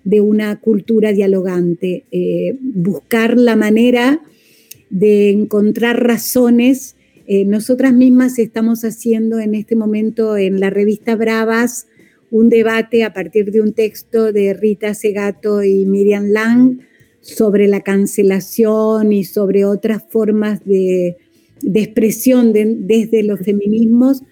de 0.07 0.21
una 0.21 0.61
cultura 0.61 1.13
dialogante, 1.13 2.05
eh, 2.13 2.57
buscar 2.63 3.37
la 3.37 3.57
manera 3.57 4.23
de 4.89 5.31
encontrar 5.31 6.07
razones. 6.07 6.95
Eh, 7.27 7.45
nosotras 7.45 7.93
mismas 7.93 8.39
estamos 8.39 8.85
haciendo 8.85 9.41
en 9.41 9.57
este 9.57 9.75
momento 9.75 10.37
en 10.37 10.61
la 10.61 10.71
revista 10.71 11.17
Bravas 11.17 11.89
un 12.31 12.49
debate 12.49 13.03
a 13.03 13.13
partir 13.13 13.51
de 13.51 13.61
un 13.61 13.73
texto 13.73 14.33
de 14.33 14.55
Rita 14.55 14.95
Segato 14.95 15.65
y 15.65 15.87
Miriam 15.87 16.29
Lang, 16.29 16.79
sobre 17.21 17.67
la 17.67 17.81
cancelación 17.81 19.13
y 19.13 19.25
sobre 19.25 19.65
otras 19.65 20.05
formas 20.09 20.65
de, 20.65 21.17
expresión 21.75 22.53
desde 22.53 23.25
los 23.25 23.41
feminismos, 23.41 24.23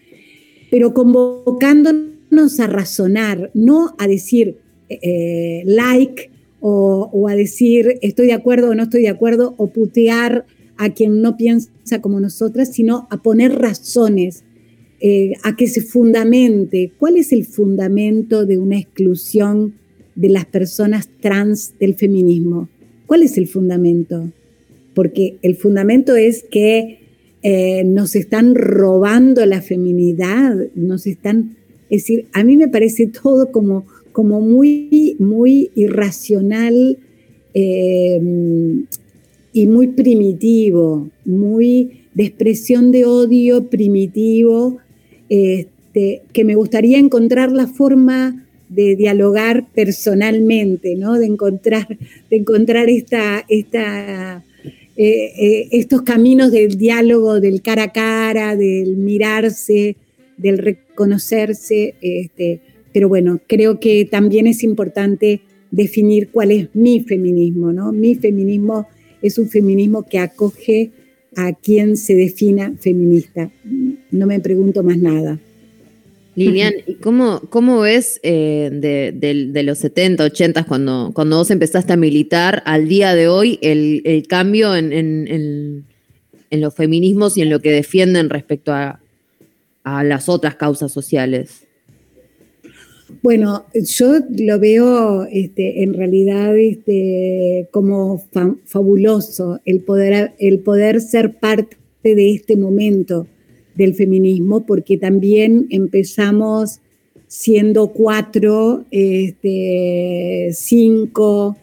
pero 0.70 0.94
convocándonos 0.94 2.60
a 2.60 2.68
razonar, 2.68 3.50
no 3.54 3.96
a 3.98 4.06
decir 4.06 4.58
eh, 4.88 5.62
like 5.66 6.30
o, 6.60 7.28
a 7.28 7.36
decir 7.36 7.98
estoy 8.00 8.26
de 8.26 8.32
acuerdo 8.32 8.70
o 8.70 8.74
no 8.74 8.84
estoy 8.84 9.02
de 9.02 9.10
acuerdo 9.10 9.54
o 9.58 9.68
putear 9.68 10.46
a 10.76 10.90
quien 10.90 11.20
no 11.20 11.36
piensa 11.36 12.00
como 12.00 12.20
nosotras, 12.20 12.72
sino 12.72 13.06
a 13.10 13.22
poner 13.22 13.52
razones, 13.52 14.44
eh, 15.00 15.34
a 15.42 15.56
que 15.56 15.68
se 15.68 15.82
fundamente. 15.82 16.92
¿Cuál 16.98 17.16
es 17.16 17.32
el 17.32 17.44
fundamento 17.44 18.46
de 18.46 18.58
una 18.58 18.78
exclusión 18.78 19.74
de 20.14 20.30
las 20.30 20.46
personas 20.46 21.10
trans 21.20 21.74
del 21.78 21.94
feminismo? 21.94 22.68
¿Cuál 23.06 23.22
es 23.22 23.36
el 23.36 23.46
fundamento? 23.46 24.32
Porque 24.94 25.36
el 25.42 25.56
fundamento 25.56 26.16
es 26.16 26.44
que 26.50 26.98
eh, 27.42 27.84
nos 27.84 28.16
están 28.16 28.54
robando 28.54 29.44
la 29.44 29.60
feminidad, 29.60 30.56
nos 30.74 31.06
están, 31.06 31.56
es 31.90 32.02
decir, 32.02 32.26
a 32.32 32.42
mí 32.42 32.56
me 32.56 32.68
parece 32.68 33.06
todo 33.06 33.52
como, 33.52 33.86
como 34.14 34.40
muy, 34.40 35.16
muy 35.18 35.72
irracional 35.74 36.98
eh, 37.52 38.20
y 39.52 39.66
muy 39.66 39.88
primitivo, 39.88 41.10
muy 41.24 42.04
de 42.14 42.26
expresión 42.26 42.92
de 42.92 43.06
odio 43.06 43.64
primitivo, 43.64 44.78
este, 45.28 46.22
que 46.32 46.44
me 46.44 46.54
gustaría 46.54 46.98
encontrar 46.98 47.50
la 47.50 47.66
forma 47.66 48.46
de 48.68 48.94
dialogar 48.94 49.66
personalmente, 49.74 50.94
¿no? 50.94 51.14
de, 51.14 51.26
encontrar, 51.26 51.98
de 52.30 52.36
encontrar 52.36 52.88
esta, 52.88 53.44
eh, 53.48 54.40
eh, 54.96 55.68
estos 55.72 56.02
caminos 56.02 56.52
del 56.52 56.78
diálogo, 56.78 57.40
del 57.40 57.62
cara 57.62 57.82
a 57.82 57.92
cara, 57.92 58.54
del 58.54 58.96
mirarse, 58.96 59.96
del 60.36 60.58
reconocerse. 60.58 61.96
Este, 62.00 62.60
pero 62.94 63.08
bueno, 63.08 63.40
creo 63.48 63.80
que 63.80 64.04
también 64.04 64.46
es 64.46 64.62
importante 64.62 65.42
definir 65.72 66.30
cuál 66.30 66.52
es 66.52 66.68
mi 66.74 67.00
feminismo. 67.00 67.72
¿no? 67.72 67.90
Mi 67.90 68.14
feminismo 68.14 68.86
es 69.20 69.36
un 69.36 69.48
feminismo 69.50 70.06
que 70.06 70.20
acoge 70.20 70.92
a 71.36 71.52
quien 71.54 71.96
se 71.96 72.14
defina 72.14 72.72
feminista. 72.78 73.50
No 74.12 74.28
me 74.28 74.38
pregunto 74.38 74.84
más 74.84 74.96
nada. 74.96 75.40
Lilian, 76.36 76.72
¿y 76.86 76.94
cómo, 76.94 77.40
cómo 77.50 77.80
ves 77.80 78.20
eh, 78.22 78.70
de, 78.72 79.62
los 79.64 79.78
70, 79.78 80.22
80, 80.22 80.64
cuando, 80.64 81.10
cuando 81.14 81.38
vos 81.38 81.50
empezaste 81.50 81.92
a 81.92 81.96
militar, 81.96 82.62
al 82.64 82.86
día 82.86 83.16
de 83.16 83.26
hoy, 83.26 83.58
el, 83.60 84.24
cambio 84.28 84.76
en, 84.76 85.84
los 86.50 86.74
feminismos 86.74 87.36
y 87.36 87.42
en 87.42 87.50
lo 87.50 87.58
que 87.58 87.72
defienden 87.72 88.30
respecto 88.30 88.72
a, 88.72 89.00
a 89.82 90.04
las 90.04 90.28
otras 90.28 90.54
causas 90.54 90.92
sociales? 90.92 91.64
Bueno, 93.22 93.66
yo 93.74 94.14
lo 94.38 94.58
veo 94.58 95.24
este, 95.24 95.82
en 95.82 95.94
realidad 95.94 96.56
este, 96.56 97.68
como 97.70 98.22
fabuloso 98.64 99.60
el 99.64 99.80
poder, 99.80 100.32
el 100.38 100.60
poder 100.60 101.00
ser 101.00 101.38
parte 101.38 101.76
de 102.02 102.30
este 102.30 102.56
momento 102.56 103.26
del 103.74 103.94
feminismo, 103.94 104.64
porque 104.66 104.96
también 104.96 105.66
empezamos 105.70 106.80
siendo 107.26 107.88
cuatro, 107.88 108.84
este, 108.90 110.50
cinco, 110.52 111.56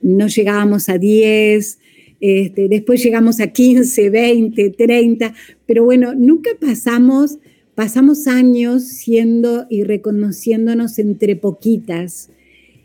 no 0.00 0.28
llegábamos 0.28 0.88
a 0.88 0.98
diez, 0.98 1.78
este, 2.20 2.68
después 2.68 3.02
llegamos 3.02 3.40
a 3.40 3.48
15, 3.48 4.08
20, 4.08 4.70
30, 4.70 5.34
pero 5.66 5.84
bueno, 5.84 6.14
nunca 6.14 6.50
pasamos, 6.60 7.38
pasamos 7.74 8.26
años 8.26 8.84
siendo 8.84 9.66
y 9.68 9.84
reconociéndonos 9.84 10.98
entre 10.98 11.36
poquitas 11.36 12.30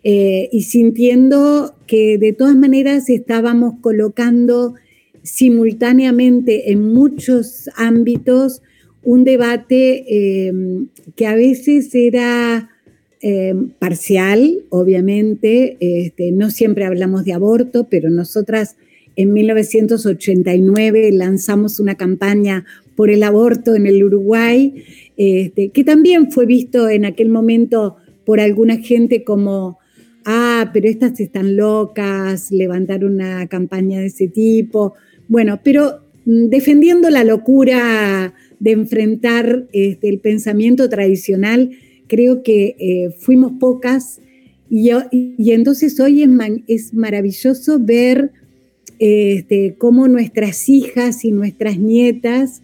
eh, 0.03 0.49
y 0.51 0.63
sintiendo 0.63 1.75
que 1.85 2.17
de 2.17 2.33
todas 2.33 2.55
maneras 2.55 3.09
estábamos 3.09 3.75
colocando 3.81 4.75
simultáneamente 5.23 6.71
en 6.71 6.93
muchos 6.93 7.69
ámbitos 7.75 8.61
un 9.03 9.23
debate 9.23 10.05
eh, 10.07 10.53
que 11.15 11.27
a 11.27 11.35
veces 11.35 11.93
era 11.93 12.69
eh, 13.21 13.53
parcial, 13.79 14.63
obviamente, 14.69 15.77
este, 15.79 16.31
no 16.31 16.49
siempre 16.51 16.85
hablamos 16.85 17.25
de 17.25 17.33
aborto, 17.33 17.87
pero 17.89 18.09
nosotras 18.09 18.77
en 19.17 19.33
1989 19.33 21.11
lanzamos 21.11 21.81
una 21.81 21.95
campaña 21.95 22.65
por 22.99 23.09
el 23.09 23.23
aborto 23.23 23.75
en 23.77 23.87
el 23.87 24.03
Uruguay, 24.03 24.83
este, 25.15 25.69
que 25.69 25.85
también 25.85 26.33
fue 26.33 26.45
visto 26.45 26.89
en 26.89 27.05
aquel 27.05 27.29
momento 27.29 27.95
por 28.25 28.41
alguna 28.41 28.75
gente 28.79 29.23
como, 29.23 29.79
ah, 30.25 30.69
pero 30.73 30.89
estas 30.89 31.17
están 31.21 31.55
locas, 31.55 32.51
levantar 32.51 33.05
una 33.05 33.47
campaña 33.47 34.01
de 34.01 34.07
ese 34.07 34.27
tipo. 34.27 34.95
Bueno, 35.29 35.61
pero 35.63 36.01
mm, 36.25 36.47
defendiendo 36.49 37.09
la 37.09 37.23
locura 37.23 38.33
de 38.59 38.71
enfrentar 38.71 39.69
este, 39.71 40.09
el 40.09 40.19
pensamiento 40.19 40.89
tradicional, 40.89 41.69
creo 42.07 42.43
que 42.43 42.75
eh, 42.79 43.11
fuimos 43.17 43.53
pocas 43.61 44.19
y, 44.69 44.89
y, 45.09 45.51
entonces 45.53 45.97
hoy 46.01 46.27
es, 46.67 46.93
maravilloso 46.93 47.79
ver 47.79 48.33
este, 48.99 49.75
cómo 49.77 50.09
nuestras 50.09 50.67
hijas 50.67 51.23
y 51.23 51.31
nuestras 51.31 51.79
nietas 51.79 52.61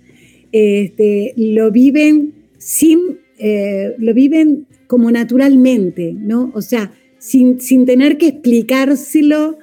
este, 0.58 1.34
lo 1.36 1.70
viven 1.70 2.34
sin, 2.58 3.20
eh, 3.38 3.94
lo 3.98 4.14
viven 4.14 4.68
como 4.88 5.12
naturalmente, 5.12 6.14
¿no? 6.14 6.50
O 6.54 6.62
sea, 6.62 6.94
sin, 7.18 7.60
sin 7.60 7.86
tener 7.86 8.18
que 8.18 8.28
explicárselo 8.28 9.58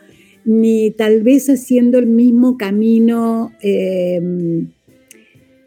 ni 0.45 0.91
tal 0.91 1.23
vez 1.23 1.49
haciendo 1.49 1.99
el 1.99 2.09
mismo 2.09 2.59
camino 2.59 3.53
em, 3.63 4.69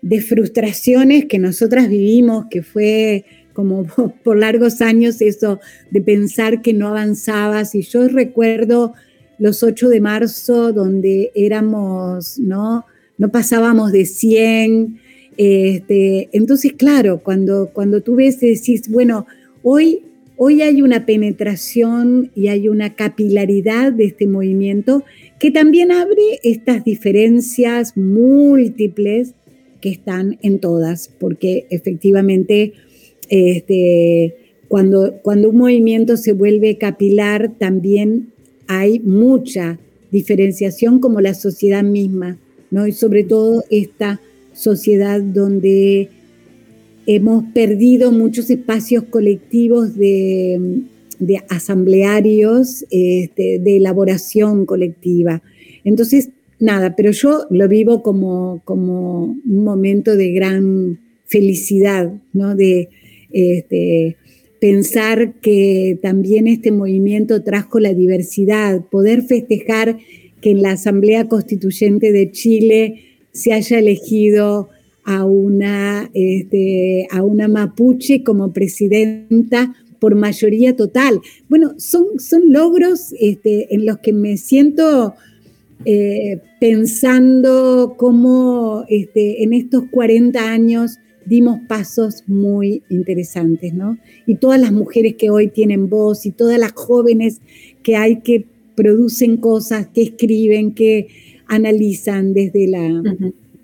de 0.03 0.21
frustraciones 0.21 1.25
que 1.25 1.39
nosotras 1.39 1.89
vivimos, 1.89 2.45
que 2.51 2.61
fue 2.61 3.25
como 3.53 3.88
por 4.23 4.38
largos 4.38 4.79
años 4.81 5.21
eso 5.21 5.59
de 5.89 6.01
pensar 6.01 6.61
que 6.61 6.73
no 6.73 6.88
avanzabas. 6.88 7.73
Y 7.73 7.81
yo 7.81 8.07
recuerdo 8.09 8.93
los 9.39 9.63
8 9.63 9.89
de 9.89 10.01
marzo 10.01 10.71
donde 10.71 11.31
éramos, 11.33 12.38
¿no? 12.38 12.85
No 13.17 13.31
pasábamos 13.31 13.91
de 13.91 14.05
100. 14.05 14.99
Este, 15.38 16.30
entonces, 16.32 16.74
claro, 16.74 17.21
cuando, 17.24 17.69
cuando 17.74 18.02
tú 18.02 18.15
ves 18.15 18.41
y 18.41 18.54
decís, 18.54 18.89
bueno, 18.89 19.26
hoy 19.63 20.02
Hoy 20.38 20.62
hay 20.62 20.82
una 20.82 21.06
penetración 21.06 22.30
y 22.36 22.48
hay 22.48 22.67
una 22.67 22.93
capilaridad 22.95 23.93
de 23.93 24.06
este 24.06 24.28
movimiento 24.28 25.06
que 25.39 25.50
también 25.50 25.93
abre 25.93 26.41
estas 26.43 26.84
diferencias 26.84 27.95
múltiples 27.95 29.34
que 29.80 29.89
están 29.89 30.38
en 30.41 30.60
todas, 30.60 31.10
porque 31.19 31.67
efectivamente 31.69 32.74
este, 33.30 34.36
cuando, 34.67 35.19
cuando 35.21 35.52
un 35.52 35.58
movimiento 35.58 36.17
se 36.17 36.34
vuelve 36.34 36.78
capilar 36.78 37.54
también 37.58 38.34
hay 38.67 39.00
mucha 39.00 39.80
diferenciación 40.12 41.00
como 41.00 41.21
la 41.21 41.34
sociedad 41.34 41.84
misma, 41.84 42.38
¿no? 42.71 42.88
Y 42.88 42.91
sobre 42.91 43.24
todo 43.24 43.63
esta 43.69 44.19
sociedad 44.56 45.22
donde 45.22 46.10
hemos 47.06 47.44
perdido 47.54 48.12
muchos 48.12 48.50
espacios 48.50 49.04
colectivos 49.04 49.96
de, 49.96 50.82
asamblearios, 51.50 52.86
este, 52.89 53.60
de 53.60 53.78
elaboración 53.78 54.65
colectiva. 54.65 55.41
Entonces, 55.84 56.30
nada, 56.60 56.96
pero 56.96 57.12
yo 57.12 57.46
lo 57.50 57.68
vivo 57.68 58.02
como, 58.02 58.62
como 58.65 59.26
un 59.26 59.63
momento 59.63 60.15
de 60.15 60.32
gran 60.32 61.00
felicidad, 61.26 62.13
¿no? 62.34 62.56
De 62.56 62.89
este, 63.32 64.18
pensar 64.60 65.34
que 65.41 66.00
también 66.02 66.48
este 66.48 66.72
movimiento 66.72 67.44
trajo 67.44 67.80
la 67.80 67.94
diversidad, 67.94 68.82
poder 68.86 69.24
festejar 69.24 69.98
que 70.41 70.52
en 70.52 70.62
la 70.62 70.72
Asamblea 70.72 71.28
Constituyente 71.28 72.12
de 72.12 72.32
Chile 72.32 73.14
se 73.36 73.52
haya 73.52 73.80
elegido 73.80 74.69
a 75.04 75.26
una, 75.26 76.10
este, 76.13 77.08
a 77.12 77.21
una 77.21 77.48
mapuche 77.48 78.24
como 78.24 78.54
presidenta 78.54 79.76
por 80.00 80.15
mayoría 80.15 80.76
total. 80.76 81.19
Bueno, 81.50 81.74
son, 81.78 82.19
son 82.19 82.52
logros 82.52 83.13
este, 83.19 83.76
en 83.76 83.86
los 83.86 84.00
que 84.00 84.13
me 84.13 84.38
siento 84.38 85.15
eh, 85.84 86.41
pensando 86.62 87.95
cómo 87.98 88.86
este, 88.88 89.43
en 89.43 89.54
estos 89.54 89.84
40 89.91 90.39
años 90.39 90.98
dimos 91.26 91.60
pasos 91.67 92.24
muy 92.28 92.84
interesantes, 92.89 93.74
¿no? 93.74 93.98
Y 94.26 94.36
todas 94.36 94.62
las 94.62 94.71
mujeres 94.71 95.15
que 95.15 95.30
hoy 95.30 95.50
tienen 95.50 95.89
voz 95.89 96.26
y 96.26 96.32
todas 96.32 96.58
las 96.58 96.71
jóvenes 96.71 97.41
que 97.84 97.98
hay 97.98 98.21
que 98.21 98.45
producen 98.76 99.38
cosas, 99.38 99.88
que 99.88 100.04
escriben, 100.04 100.74
que 100.74 101.08
analizan 101.47 102.34
desde 102.34 102.67
la 102.67 103.03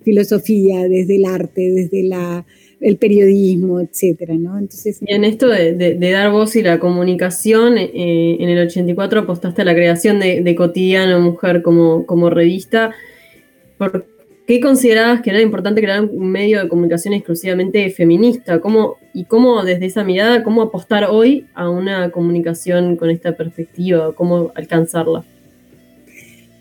filosofía, 0.03 0.87
desde 0.87 1.17
el 1.17 1.25
arte, 1.25 1.61
desde 1.61 2.03
la, 2.03 2.45
el 2.79 2.97
periodismo, 2.97 3.79
etcétera, 3.79 4.35
¿no? 4.35 4.57
Entonces, 4.57 4.99
y 5.05 5.13
en 5.13 5.23
esto 5.23 5.47
de, 5.47 5.97
dar 5.99 6.31
voz 6.31 6.55
y 6.55 6.63
la 6.63 6.79
comunicación, 6.79 7.77
eh, 7.77 8.37
en 8.39 8.49
el 8.49 8.67
84 8.67 9.21
apostaste 9.21 9.61
a 9.61 9.65
la 9.65 9.75
creación 9.75 10.19
de, 10.19 10.55
Cotidiano 10.55 11.19
Mujer 11.19 11.61
como, 11.61 12.05
como 12.05 12.29
revista. 12.29 12.91
¿Por 13.77 14.05
qué 14.47 14.59
considerabas 14.59 15.21
que 15.21 15.29
era 15.29 15.41
importante 15.41 15.81
crear 15.81 16.03
un 16.03 16.31
medio 16.31 16.61
de 16.61 16.67
comunicación 16.67 17.13
exclusivamente 17.13 17.89
feminista? 17.91 18.59
¿Cómo, 18.59 18.97
¿Y 19.13 19.25
cómo 19.25 19.63
desde 19.63 19.85
esa 19.85 20.03
mirada, 20.03 20.43
cómo 20.43 20.63
apostar 20.63 21.05
hoy 21.09 21.45
a 21.53 21.69
una 21.69 22.09
comunicación 22.11 22.95
con 22.95 23.09
esta 23.09 23.35
perspectiva? 23.35 24.13
¿Cómo 24.13 24.51
alcanzarla? 24.55 25.23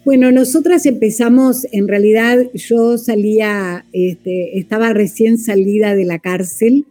Bueno, 0.02 0.32
nosotras 0.32 0.86
empezamos, 0.86 1.66
en 1.72 1.86
realidad 1.86 2.50
yo 2.54 2.96
salía, 2.96 3.84
este, 3.92 4.58
estaba 4.58 4.94
recién 4.94 5.36
salida 5.36 5.94
de 5.94 6.06
la 6.06 6.18
cárcel, 6.18 6.86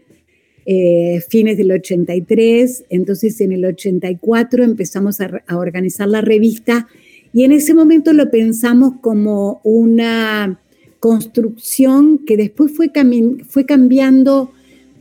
eh, 0.68 1.20
fines 1.28 1.58
del 1.58 1.72
83, 1.72 2.86
entonces 2.92 3.42
en 3.42 3.52
el 3.52 3.66
84 3.66 4.64
empezamos 4.64 5.20
a, 5.22 5.42
organizar 5.58 6.08
la 6.08 6.22
revista 6.22 6.88
y 7.34 7.46
en 7.46 7.52
ese 7.52 7.74
momento 7.74 8.14
lo 8.14 8.30
pensamos 8.30 8.94
como 9.02 9.60
una 9.64 10.62
construcción 11.00 12.20
que 12.20 12.38
después 12.38 12.72
fue, 12.76 12.92
fue 13.48 13.66
cambiando 13.66 14.52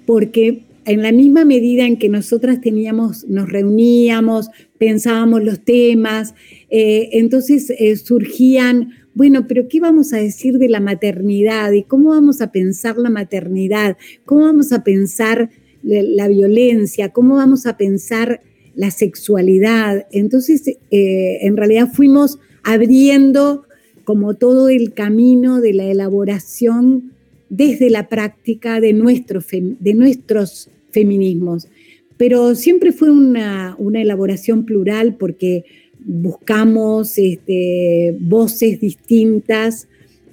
porque 0.06 0.62
en 0.88 1.02
la 1.02 1.12
misma 1.12 1.44
medida 1.44 1.86
en 1.86 1.98
que 1.98 2.08
nosotras 2.08 2.62
teníamos, 2.62 3.28
nos 3.28 3.50
reuníamos, 3.50 4.48
pensábamos 4.78 5.44
los 5.44 5.60
temas, 5.60 6.34
eh, 6.70 7.10
entonces 7.12 7.70
eh, 7.78 7.94
surgían, 7.96 8.92
bueno, 9.12 9.46
pero 9.46 9.68
¿qué 9.68 9.80
vamos 9.80 10.14
a 10.14 10.16
decir 10.16 10.56
de 10.56 10.70
la 10.70 10.80
maternidad? 10.80 11.72
¿Y 11.72 11.82
cómo 11.82 12.10
vamos 12.10 12.40
a 12.40 12.52
pensar 12.52 12.96
la 12.96 13.10
maternidad? 13.10 13.98
¿Cómo 14.24 14.44
vamos 14.44 14.72
a 14.72 14.82
pensar 14.82 15.50
la, 15.82 16.26
violencia? 16.28 17.10
¿Cómo 17.10 17.36
vamos 17.36 17.66
a 17.66 17.76
pensar 17.76 18.40
la 18.74 18.90
sexualidad? 18.90 20.06
Entonces, 20.10 20.66
eh, 20.90 21.38
en 21.42 21.58
realidad 21.58 21.90
fuimos 21.92 22.38
abriendo 22.62 23.66
como 24.04 24.34
todo 24.34 24.70
el 24.70 24.94
camino 24.94 25.60
de 25.60 25.74
la 25.74 25.84
elaboración 25.84 27.12
desde 27.50 27.90
la 27.90 28.08
práctica 28.08 28.80
de, 28.80 28.94
nuestro, 28.94 29.40
de 29.50 29.94
nuestros 29.94 30.70
feminismos. 30.90 31.68
Pero 32.16 32.54
siempre 32.54 32.92
fue 32.92 33.10
una, 33.10 33.76
elaboración 33.94 34.64
plural 34.64 35.16
porque 35.16 35.64
buscamos 36.04 37.16
este, 37.18 38.16
voces 38.20 38.80
distintas, 38.80 39.88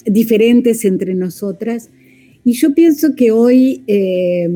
diferentes 0.06 0.86
entre 0.86 1.14
nosotras. 1.16 1.90
Y 2.44 2.54
yo 2.54 2.74
pienso 2.74 3.16
que 3.16 3.32
hoy, 3.32 3.84
eh, 3.88 4.48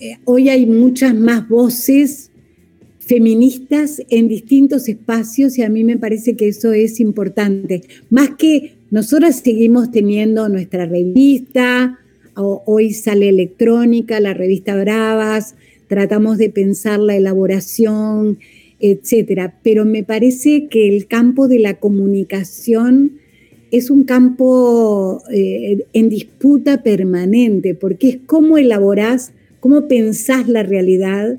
eh, 0.00 0.16
hoy 0.24 0.48
hay 0.48 0.66
muchas 0.66 1.14
más 1.14 1.48
voces 1.48 2.30
feministas 3.06 4.00
en 4.08 4.28
distintos 4.28 4.88
espacios 4.88 5.58
y 5.58 5.62
a 5.62 5.68
mí 5.68 5.84
me 5.84 5.98
parece 5.98 6.36
que 6.36 6.48
eso 6.48 6.72
es 6.72 7.00
importante. 7.00 7.82
Más 8.10 8.30
que 8.38 8.76
nosotras 8.90 9.42
seguimos 9.44 9.90
teniendo 9.90 10.48
nuestra 10.48 10.86
revista, 10.86 11.98
hoy 12.36 12.92
sale 12.92 13.28
electrónica, 13.28 14.20
la 14.20 14.34
revista 14.34 14.76
Bravas, 14.76 15.54
tratamos 15.88 16.38
de 16.38 16.50
pensar 16.50 16.98
la 17.00 17.16
elaboración, 17.16 18.38
etcétera. 18.80 19.58
Pero 19.62 19.84
me 19.84 20.02
parece 20.02 20.66
que 20.68 20.88
el 20.88 21.06
campo 21.06 21.48
de 21.48 21.58
la 21.58 21.74
comunicación 21.74 23.18
es 23.70 23.90
un 23.90 24.04
campo 24.04 25.22
eh, 25.32 25.84
en 25.92 26.08
disputa 26.08 26.82
permanente, 26.82 27.74
porque 27.74 28.08
es 28.08 28.18
cómo 28.26 28.56
elaborás, 28.58 29.32
cómo 29.60 29.88
pensás 29.88 30.48
la 30.48 30.62
realidad, 30.62 31.38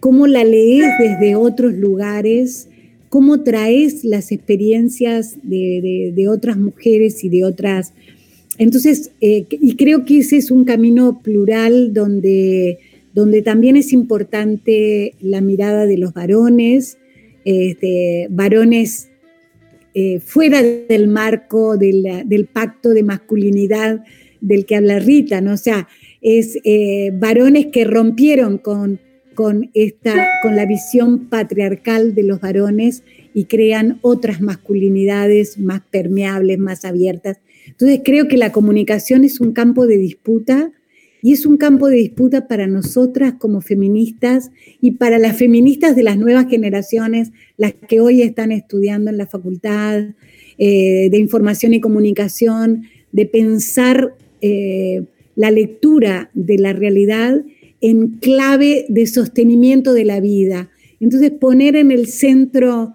cómo 0.00 0.26
la 0.26 0.44
lees 0.44 0.86
desde 0.98 1.36
otros 1.36 1.72
lugares, 1.74 2.68
cómo 3.08 3.42
traes 3.42 4.04
las 4.04 4.32
experiencias 4.32 5.36
de, 5.42 6.26
otras 6.28 6.56
mujeres 6.56 7.24
y 7.24 7.28
de 7.28 7.44
otras... 7.44 7.92
Entonces, 8.58 9.12
eh, 9.20 9.46
y 9.50 9.76
creo 9.76 10.04
que 10.04 10.18
ese 10.18 10.36
es 10.36 10.50
un 10.50 10.64
camino 10.64 11.20
plural 11.22 11.92
donde 11.94 12.78
donde 13.14 13.42
también 13.42 13.76
es 13.76 13.92
importante 13.92 15.14
la 15.20 15.40
mirada 15.40 15.86
de 15.86 15.98
los 15.98 16.14
varones, 16.14 16.98
este, 17.44 18.26
varones 18.30 19.10
eh, 19.94 20.20
fuera 20.20 20.62
del 20.62 21.08
marco 21.08 21.76
del 21.76 22.48
pacto 22.50 22.90
de 22.90 23.02
masculinidad 23.02 24.02
del 24.40 24.64
que 24.64 24.76
habla 24.76 24.98
Rita, 24.98 25.40
¿no? 25.40 25.52
O 25.52 25.58
sea, 25.58 25.88
es 26.22 26.58
eh, 26.64 27.10
varones 27.14 27.66
que 27.66 27.84
rompieron 27.84 28.58
con, 28.58 29.00
con, 29.34 29.70
esta, 29.74 30.28
con 30.42 30.56
la 30.56 30.64
visión 30.64 31.28
patriarcal 31.28 32.14
de 32.14 32.22
los 32.22 32.40
varones 32.40 33.02
y 33.34 33.44
crean 33.44 33.98
otras 34.00 34.40
masculinidades 34.40 35.58
más 35.58 35.82
permeables, 35.90 36.58
más 36.58 36.84
abiertas. 36.84 37.38
Entonces 37.66 38.00
creo 38.04 38.28
que 38.28 38.36
la 38.36 38.52
comunicación 38.52 39.24
es 39.24 39.40
un 39.40 39.52
campo 39.52 39.86
de 39.86 39.98
disputa 39.98 40.72
y 41.22 41.32
es 41.32 41.46
un 41.46 41.56
campo 41.56 41.88
de 41.88 41.96
disputa 41.96 42.48
para 42.48 42.66
nosotras 42.66 43.34
como 43.38 43.60
feministas 43.60 44.50
y 44.80 44.92
para 44.92 45.18
las 45.18 45.36
feministas 45.36 45.94
de 45.94 46.02
las 46.02 46.18
nuevas 46.18 46.46
generaciones, 46.48 47.30
las 47.56 47.74
que 47.74 48.00
hoy 48.00 48.22
están 48.22 48.50
estudiando 48.50 49.10
en 49.10 49.18
la 49.18 49.28
facultad 49.28 50.04
eh, 50.58 51.08
de 51.10 51.18
información 51.18 51.74
y 51.74 51.80
comunicación, 51.80 52.84
de 53.12 53.26
pensar 53.26 54.16
eh, 54.40 55.04
la 55.36 55.52
lectura 55.52 56.30
de 56.34 56.58
la 56.58 56.72
realidad 56.72 57.44
en 57.80 58.18
clave 58.18 58.86
de 58.88 59.06
sostenimiento 59.06 59.92
de 59.92 60.04
la 60.04 60.20
vida. 60.20 60.70
Entonces 60.98 61.30
poner 61.30 61.76
en 61.76 61.92
el 61.92 62.08
centro 62.08 62.94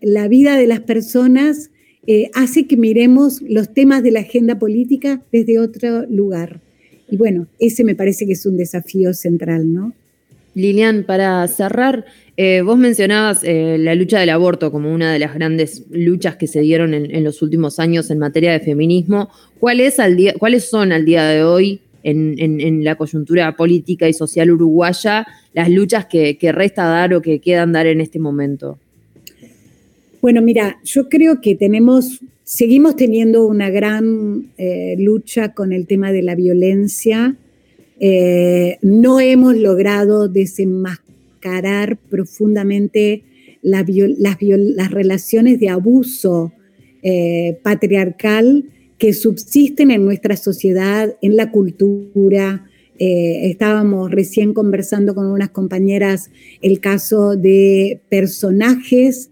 la 0.00 0.28
vida 0.28 0.56
de 0.56 0.66
las 0.66 0.80
personas 0.80 1.70
eh, 2.06 2.30
hace 2.34 2.66
que 2.66 2.76
miremos 2.76 3.42
los 3.42 3.74
temas 3.74 4.02
de 4.02 4.12
la 4.12 4.20
agenda 4.20 4.58
política 4.58 5.22
desde 5.32 5.58
otro 5.58 6.06
lugar. 6.06 6.60
Y 7.10 7.16
bueno, 7.16 7.46
ese 7.58 7.84
me 7.84 7.94
parece 7.94 8.26
que 8.26 8.32
es 8.32 8.46
un 8.46 8.56
desafío 8.56 9.12
central, 9.14 9.72
¿no? 9.72 9.92
Lilian, 10.54 11.04
para 11.04 11.46
cerrar, 11.48 12.06
eh, 12.38 12.62
vos 12.62 12.78
mencionabas 12.78 13.44
eh, 13.44 13.76
la 13.78 13.94
lucha 13.94 14.18
del 14.18 14.30
aborto 14.30 14.72
como 14.72 14.92
una 14.92 15.12
de 15.12 15.18
las 15.18 15.34
grandes 15.34 15.84
luchas 15.90 16.36
que 16.36 16.46
se 16.46 16.60
dieron 16.60 16.94
en, 16.94 17.24
los 17.24 17.42
últimos 17.42 17.78
años 17.78 18.10
en 18.10 18.18
materia 18.18 18.52
de 18.52 18.60
feminismo. 18.60 19.28
¿Cuáles 19.60 19.96
son 20.68 20.92
al 20.92 21.04
día 21.04 21.26
de 21.26 21.44
hoy, 21.44 21.80
en, 22.02 22.84
la 22.84 22.94
coyuntura 22.94 23.54
política 23.54 24.08
y 24.08 24.14
social 24.14 24.50
uruguaya, 24.50 25.26
las 25.52 25.68
luchas 25.68 26.06
que, 26.06 26.38
que 26.38 26.52
resta 26.52 26.84
dar 26.84 27.12
o 27.12 27.20
que 27.20 27.40
quedan 27.40 27.72
dar 27.72 27.86
en 27.86 28.00
este 28.00 28.18
momento? 28.18 28.78
Bueno, 30.20 30.42
mira, 30.42 30.78
yo 30.84 31.08
creo 31.08 31.40
que 31.40 31.54
tenemos 31.54 32.22
Seguimos 32.48 32.94
teniendo 32.94 33.44
una 33.44 33.70
gran 33.70 34.52
eh, 34.56 34.94
lucha 35.00 35.52
con 35.52 35.72
el 35.72 35.88
tema 35.88 36.12
de 36.12 36.22
la 36.22 36.36
violencia. 36.36 37.34
Eh, 37.98 38.78
no 38.82 39.18
hemos 39.18 39.56
logrado 39.56 40.28
desenmascarar 40.28 41.96
profundamente 42.08 43.24
las, 43.62 43.84
relaciones 44.92 45.58
de 45.58 45.70
abuso 45.70 46.52
eh, 47.02 47.58
patriarcal 47.64 48.66
que 48.96 49.12
subsisten 49.12 49.90
en 49.90 50.04
nuestra 50.04 50.36
sociedad, 50.36 51.16
en 51.22 51.34
la 51.34 51.50
cultura. 51.50 52.64
estábamos 52.96 54.12
recién 54.12 54.54
conversando 54.54 55.16
con 55.16 55.26
unas 55.26 55.50
compañeras 55.50 56.30
el 56.62 56.78
caso 56.78 57.34
de 57.34 58.00
personajes 58.08 59.30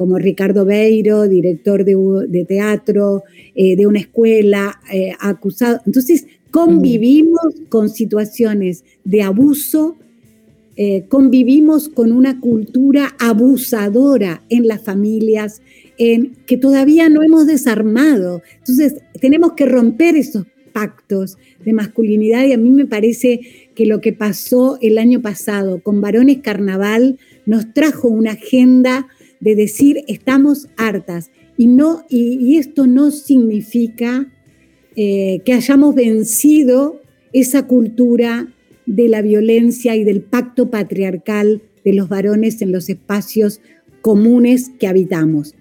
como 0.00 0.16
Ricardo 0.16 0.64
Beiro, 0.64 1.28
director 1.28 1.84
de, 1.84 2.46
teatro, 2.48 3.22
eh, 3.54 3.76
de 3.76 3.86
una 3.86 3.98
escuela, 3.98 4.80
eh, 4.90 5.12
acusado. 5.20 5.82
Entonces, 5.84 6.24
convivimos 6.50 7.54
con 7.68 7.90
situaciones 7.90 8.82
de 9.04 9.20
abuso, 9.20 9.98
eh, 10.76 11.04
convivimos 11.10 11.90
con 11.90 12.12
una 12.12 12.40
cultura 12.40 13.14
abusadora 13.18 14.42
en 14.48 14.68
las 14.68 14.80
familias, 14.80 15.60
en, 15.98 16.34
que 16.46 16.56
todavía 16.56 17.10
no 17.10 17.22
hemos 17.22 17.46
desarmado. 17.46 18.40
Entonces, 18.56 19.02
tenemos 19.20 19.52
que 19.52 19.66
romper 19.66 20.16
esos 20.16 20.46
pactos 20.72 21.36
de 21.62 21.74
masculinidad 21.74 22.46
y 22.46 22.54
a 22.54 22.56
mí 22.56 22.70
me 22.70 22.86
parece 22.86 23.42
que 23.74 23.84
lo 23.84 24.00
que 24.00 24.14
pasó 24.14 24.78
el 24.80 24.96
año 24.96 25.20
pasado 25.20 25.82
con 25.82 26.00
Varones 26.00 26.38
Carnaval 26.38 27.18
nos 27.44 27.74
trajo 27.74 28.08
una 28.08 28.32
agenda 28.32 29.06
de 29.40 29.54
decir 29.54 30.04
estamos 30.06 30.68
hartas. 30.76 31.30
Y, 31.56 31.66
no, 31.66 32.04
y, 32.08 32.56
esto 32.56 32.86
no 32.86 33.10
significa 33.10 34.32
eh, 34.96 35.40
que 35.44 35.52
hayamos 35.52 35.94
vencido 35.94 37.00
esa 37.32 37.66
cultura 37.66 38.48
de 38.86 39.08
la 39.08 39.22
violencia 39.22 39.94
y 39.96 40.04
del 40.04 40.22
pacto 40.22 40.70
patriarcal 40.70 41.62
de 41.84 41.92
los 41.94 42.08
varones 42.08 42.62
en 42.62 42.72
los 42.72 42.88
espacios 42.88 43.60
comunes 44.00 44.70
que 44.78 44.86
habitamos, 44.86 45.54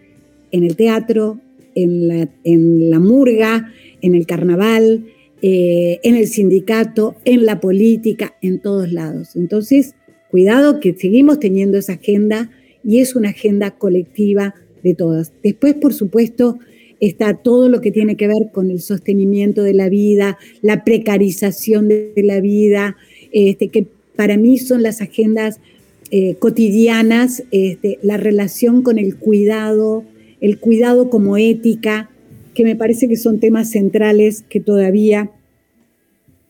en 0.51 0.63
el 0.63 0.75
teatro, 0.75 1.39
en 1.75 2.07
la, 2.07 2.29
en 2.43 2.89
la 2.89 2.99
murga, 2.99 3.71
en 4.01 4.15
el 4.15 4.25
carnaval, 4.25 5.05
eh, 5.41 5.99
en 6.03 6.15
el 6.15 6.27
sindicato, 6.27 7.15
en 7.25 7.45
la 7.45 7.59
política, 7.59 8.35
en 8.41 8.59
todos 8.59 8.91
lados. 8.91 9.35
Entonces, 9.35 9.95
cuidado 10.31 10.79
que 10.79 10.95
seguimos 10.95 11.39
teniendo 11.39 11.77
esa 11.77 11.93
agenda 11.93 12.49
y 12.83 12.99
es 12.99 13.15
una 13.15 13.29
agenda 13.29 13.71
colectiva 13.71 14.55
de 14.83 14.95
todas. 14.95 15.31
Después, 15.43 15.75
por 15.75 15.93
supuesto, 15.93 16.57
está 16.99 17.35
todo 17.35 17.69
lo 17.69 17.81
que 17.81 17.91
tiene 17.91 18.15
que 18.15 18.27
ver 18.27 18.51
con 18.51 18.71
el 18.71 18.81
sostenimiento 18.81 19.63
de 19.63 19.73
la 19.73 19.89
vida, 19.89 20.37
la 20.61 20.83
precarización 20.83 21.87
de 21.87 22.13
la 22.17 22.41
vida, 22.41 22.97
este, 23.31 23.69
que 23.69 23.87
para 24.15 24.37
mí 24.37 24.57
son 24.57 24.83
las 24.83 25.01
agendas 25.01 25.59
eh, 26.11 26.35
cotidianas, 26.35 27.43
este, 27.51 27.99
la 28.01 28.17
relación 28.17 28.81
con 28.81 28.97
el 28.97 29.15
cuidado, 29.15 30.03
el 30.41 30.59
cuidado 30.59 31.09
como 31.09 31.37
ética, 31.37 32.09
que 32.53 32.63
me 32.63 32.75
parece 32.75 33.07
que 33.07 33.15
son 33.15 33.39
temas 33.39 33.69
centrales 33.71 34.43
que 34.49 34.59
todavía 34.59 35.31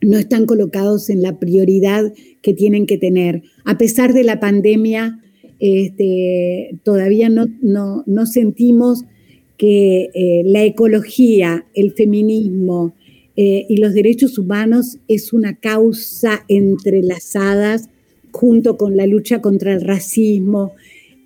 no 0.01 0.17
están 0.17 0.45
colocados 0.45 1.09
en 1.09 1.21
la 1.21 1.39
prioridad 1.39 2.13
que 2.41 2.53
tienen 2.53 2.85
que 2.85 2.97
tener. 2.97 3.43
A 3.65 3.77
pesar 3.77 4.13
de 4.13 4.23
la 4.23 4.39
pandemia, 4.39 5.19
este, 5.59 6.79
todavía 6.83 7.29
no, 7.29 7.47
no, 7.61 8.25
sentimos 8.25 9.03
que 9.57 10.09
eh, 10.13 10.43
la 10.45 10.63
ecología, 10.63 11.65
el 11.73 11.91
feminismo 11.91 12.95
eh, 13.35 13.65
y 13.67 13.77
los 13.77 13.93
derechos 13.93 14.37
humanos 14.37 14.99
es 15.07 15.33
una 15.33 15.55
causa 15.55 16.45
entrelazadas 16.47 17.89
junto 18.31 18.77
con 18.77 18.95
la 18.95 19.05
lucha 19.05 19.41
contra 19.41 19.73
el 19.73 19.81
racismo. 19.81 20.73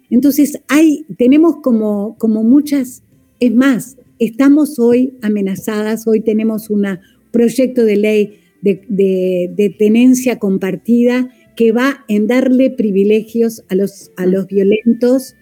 Entonces, 0.09 0.59
hay, 0.67 1.05
tenemos 1.17 1.57
como, 1.57 2.15
como 2.17 2.43
muchas, 2.43 3.03
es 3.39 3.53
más, 3.53 3.97
estamos 4.17 4.79
hoy 4.79 5.13
amenazadas, 5.21 6.07
hoy 6.07 6.21
tenemos 6.21 6.71
un 6.71 6.85
proyecto 7.31 7.85
de 7.85 7.95
ley 7.97 8.39
de, 8.61 9.51
de 9.53 9.75
tenencia 9.77 10.39
compartida 10.39 11.29
que 11.55 11.71
va 11.71 12.03
en 12.07 12.27
darle 12.27 12.71
privilegios 12.71 13.63
a 13.69 13.75
los, 13.75 14.11
a 14.17 14.25
los 14.25 14.47
violentos 14.47 15.35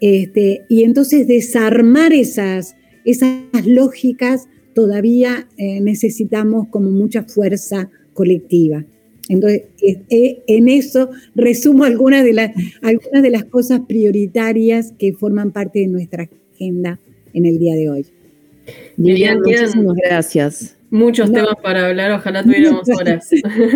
este, 0.00 0.66
y 0.68 0.84
entonces 0.84 1.26
desarmar 1.26 2.12
esas, 2.12 2.76
esas 3.04 3.66
lógicas 3.66 4.48
todavía 4.74 5.48
eh, 5.56 5.80
necesitamos 5.80 6.68
como 6.68 6.90
mucha 6.90 7.22
fuerza 7.22 7.90
colectiva. 8.12 8.84
Entonces, 9.28 9.62
eh, 10.10 10.42
en 10.46 10.68
eso 10.68 11.08
resumo 11.34 11.84
algunas 11.84 12.24
de, 12.24 12.34
las, 12.34 12.50
algunas 12.82 13.22
de 13.22 13.30
las 13.30 13.44
cosas 13.44 13.80
prioritarias 13.88 14.92
que 14.98 15.14
forman 15.14 15.52
parte 15.52 15.78
de 15.80 15.86
nuestra 15.86 16.28
agenda 16.52 17.00
en 17.32 17.46
el 17.46 17.58
día 17.58 17.74
de 17.74 17.88
hoy. 17.88 18.06
Lilian, 18.96 19.38
muchísimas 19.40 19.96
gracias. 19.96 20.76
Muchos 20.94 21.32
temas 21.32 21.56
para 21.60 21.88
hablar, 21.88 22.12
ojalá 22.12 22.42
tuviéramos 22.44 22.88
horas. 22.88 23.28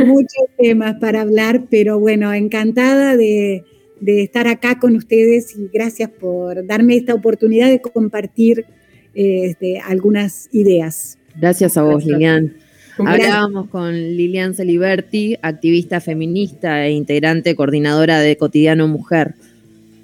Muchos 0.06 0.44
temas 0.56 1.00
para 1.00 1.22
hablar, 1.22 1.64
pero 1.68 1.98
bueno, 1.98 2.32
encantada 2.32 3.16
de, 3.16 3.64
estar 4.06 4.46
acá 4.46 4.78
con 4.78 4.94
ustedes 4.94 5.56
y 5.56 5.68
gracias 5.74 6.10
por 6.10 6.64
darme 6.64 6.94
esta 6.96 7.14
oportunidad 7.14 7.70
de 7.70 7.80
compartir 7.80 8.66
este, 9.14 9.80
algunas 9.80 10.48
ideas. 10.52 11.18
Gracias 11.34 11.76
a 11.76 11.82
vos, 11.82 12.04
Lilian. 12.06 12.54
Hablábamos 12.98 13.68
con 13.68 13.94
Lilian 13.94 14.54
Celiberti, 14.54 15.38
activista 15.42 16.00
feminista 16.00 16.86
e 16.86 16.92
integrante 16.92 17.56
coordinadora 17.56 18.20
de 18.20 18.36
Cotidiano 18.36 18.86
Mujer. 18.86 19.34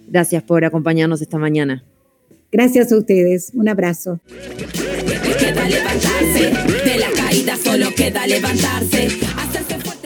Gracias 0.09 0.43
por 0.43 0.65
acompañarnos 0.65 1.23
esta 1.23 1.39
mañana. 1.39 1.85
Gracias 2.55 2.93
a 2.93 2.97
ustedes. 2.97 3.51
Un 3.53 3.69
abrazo. 3.69 4.21